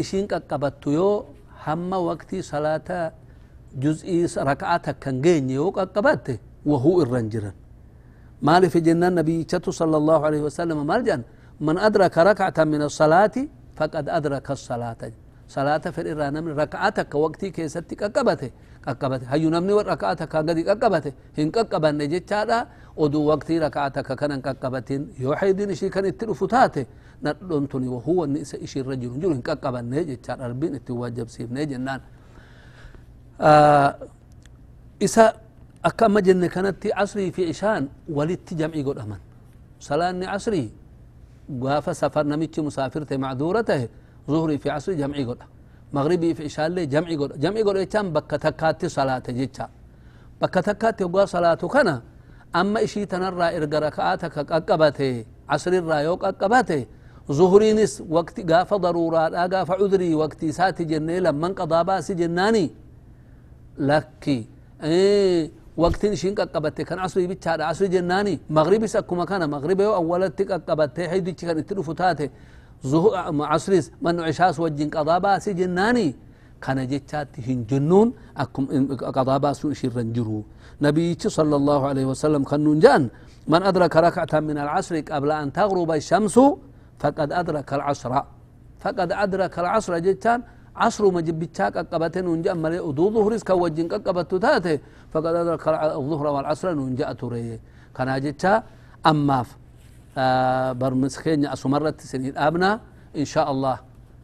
جزء 3.76 4.28
ركعتك 4.38 5.00
كان 5.00 5.22
جيني 5.22 5.58
وقبات 5.60 6.28
وهو 6.66 7.02
الرنجر 7.02 7.52
ما 8.42 8.60
في 8.70 8.80
جنان 8.80 9.12
النبي 9.12 9.48
صلى 9.70 9.98
الله 9.98 10.26
عليه 10.26 10.42
وسلم 10.42 10.88
ما 10.88 11.24
من 11.62 11.78
أدرك 11.78 12.18
ركعة 12.18 12.64
من 12.64 12.82
الصلاة 12.82 13.32
فقد 13.76 14.10
أدرك 14.10 14.52
الصلاة. 14.52 14.98
صلاة 15.48 15.78
في 15.78 16.02
الإيران 16.02 16.44
من 16.44 16.52
ركعتك 16.60 17.16
وقتي 17.16 17.50
كيستك 17.50 18.04
أقبته 18.04 18.52
أقبته 18.88 19.26
هاي 19.34 19.46
نمني 19.46 19.74
وركعتك 19.74 20.36
قد 20.36 20.50
أقبته 20.50 21.14
هن 21.38 21.52
أقبان 21.56 21.98
نجت 21.98 22.30
شارا 22.30 22.68
ودو 22.98 23.20
وقتي 23.30 23.60
ركعتك 23.60 24.10
كان 24.20 24.32
أقبتين 24.32 25.02
يوحي 25.20 25.52
دين 25.54 25.76
شي 25.76 25.90
كان 25.90 26.06
التلفتات 26.06 26.76
نتلونتني 27.24 27.88
وهو 27.88 28.24
النساء 28.24 28.64
إشي 28.64 28.80
الرجل 28.80 29.10
نجل 29.18 29.32
هن 29.32 29.42
أقبان 29.48 29.90
نجت 29.90 30.26
شارا 30.26 30.48
ربين 30.48 30.76
التواجب 30.76 31.28
سيف 31.30 31.52
نجنان 31.52 32.00
isa 35.00 35.34
akka 35.84 36.06
amma 36.06 36.22
jenne 36.22 36.50
kanatti 36.50 36.92
asrii 37.04 37.32
fi 37.32 37.44
ishaan 37.54 37.90
walitti 38.10 38.56
jam'i 38.56 38.84
godhaman 38.84 39.20
salaanni 39.80 40.26
asrii 40.28 40.72
gaafa 41.50 41.94
safar 41.94 42.26
namichi 42.26 42.62
musaafirte 42.62 43.18
macduura 43.18 43.64
tahe 43.64 43.90
zuhrii 44.30 44.58
fi 44.58 44.70
asrii 44.70 44.98
jam'i 44.98 45.26
godha 45.26 45.46
magribii 45.92 46.34
fi 46.36 46.44
ishaallee 46.46 46.88
jam'i 46.88 47.16
godha 47.18 47.36
jam'i 47.38 47.64
godha 47.64 47.80
jechaan 47.84 48.12
bakka 48.14 48.40
takkaatti 48.40 48.90
salaate 48.90 49.34
jecha 49.34 49.68
bakka 50.40 50.62
takkaatti 50.64 51.04
hoggaa 51.04 51.28
salaatu 51.28 51.68
kana 51.68 52.02
amma 52.54 52.82
ishii 52.82 53.06
tanarraa 53.06 53.52
erga 53.52 53.80
raka'aa 53.80 54.18
takka 54.18 54.44
qaqqabate 54.46 55.26
asrirraa 55.48 56.02
yoo 56.08 56.18
qaqqabate 56.18 56.88
zuhriinis 57.30 58.00
waqti 58.10 58.44
gaafa 58.44 58.80
daruuraadha 58.80 59.48
gaafa 59.48 59.76
cudrii 59.82 60.14
waqti 60.16 60.48
isaati 60.54 60.86
jennee 60.86 61.20
lamman 61.20 61.54
qadaa 61.56 61.84
baasi 61.84 62.16
jennaani 63.78 64.48
lakki 64.82 65.52
waqtin 65.78 66.14
ishiin 66.14 66.36
qaqqabatte 66.36 66.86
kan 66.86 67.00
asrii 67.00 67.28
bichaadha 67.28 67.68
asri 67.68 67.90
jennaani 67.90 68.40
magribis 68.50 68.96
akkuma 68.96 69.26
kana 69.26 69.48
magriba 69.48 69.84
yoo 69.84 69.96
awwalatti 69.96 70.46
qaqqabatte 70.46 71.08
haydichi 71.10 71.46
kan 71.46 71.58
itti 71.58 71.76
dhufu 71.76 71.94
taate 71.96 72.32
asris 73.50 73.92
manu 74.02 74.24
cishaas 74.24 74.60
wajjin 74.60 74.90
qadaa 74.90 75.20
baasi 75.20 75.54
jennaani 75.54 76.16
kana 76.60 76.86
jechaatti 76.86 77.42
hin 77.42 77.66
jennuun 77.68 78.14
qadaa 79.18 79.40
baasuu 79.40 79.72
ishirran 79.72 80.14
jiru 80.14 80.46
نبيك 80.82 81.28
صلى 81.28 81.56
الله 81.56 81.88
عليه 81.88 82.06
وسلم 82.06 82.44
خنون 82.44 82.80
جان 82.80 83.10
من 83.48 83.64
أدرك 83.64 83.96
ركعة 83.96 84.40
من 84.40 84.58
العصر 84.58 85.00
قبل 85.00 85.32
أن 85.32 85.54
تغرب 85.54 85.92
الشمس 85.92 86.36
فقد 87.00 87.32
أدرك 87.32 87.74
العصر 87.74 88.12
فقد 88.80 89.12
أدرك 89.12 89.60
العصر 89.60 89.94
جتان 90.00 90.40
عصر 90.76 91.04
ما 91.12 91.22
جبتشاك 91.22 91.78
قبتين 91.92 92.26
ونجا 92.28 92.54
ملي 92.54 92.80
ودو 92.80 93.14
ظهر 93.14 93.36
إسكا 93.36 93.54
وجين 93.54 93.88
قبت 93.88 94.32
تاتي 94.36 94.76
فقد 95.14 95.34
أدرك 95.42 95.68
الظهر 96.02 96.26
والعصر 96.28 96.68
ونجا 96.74 97.14
توري 97.14 97.60
كان 97.96 98.10
جتا 98.22 98.64
أما 99.06 99.46
آه 100.18 100.72
برمسكين 100.72 101.46
أسمرت 101.46 102.02
سنين 102.02 102.38
أبنا. 102.38 102.80
إن 103.18 103.26
شاء 103.26 103.52
الله 103.52 103.78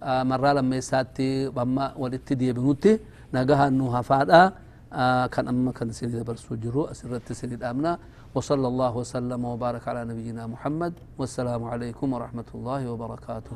آه 0.04 0.24
مرة 0.24 0.54
لما 0.58 0.76
يساتي 0.82 1.48
وما 1.54 1.94
ولدت 1.98 2.34
دي 2.34 2.54
بنوتي. 2.54 3.00
نجاها 3.34 3.68
أنه 3.68 4.02
فادا 4.02 4.54
آه 4.94 5.26
كان 5.34 5.48
أما 5.48 5.72
كان 5.72 5.92
سيدي 5.92 6.22
برسو 6.26 6.56
جرو 6.56 6.90
أسرت 6.94 7.34
سيدي 7.34 7.62
أمنا 7.66 7.98
وصلى 8.36 8.68
الله 8.68 8.98
وسلم 8.98 9.42
وبارك 9.46 9.88
على 9.88 10.02
نبينا 10.10 10.48
محمد. 10.48 10.94
والسلام 11.18 11.64
عليكم 11.64 12.08
ورحمة 12.14 12.50
الله 12.56 12.82
وبركاته. 12.92 13.54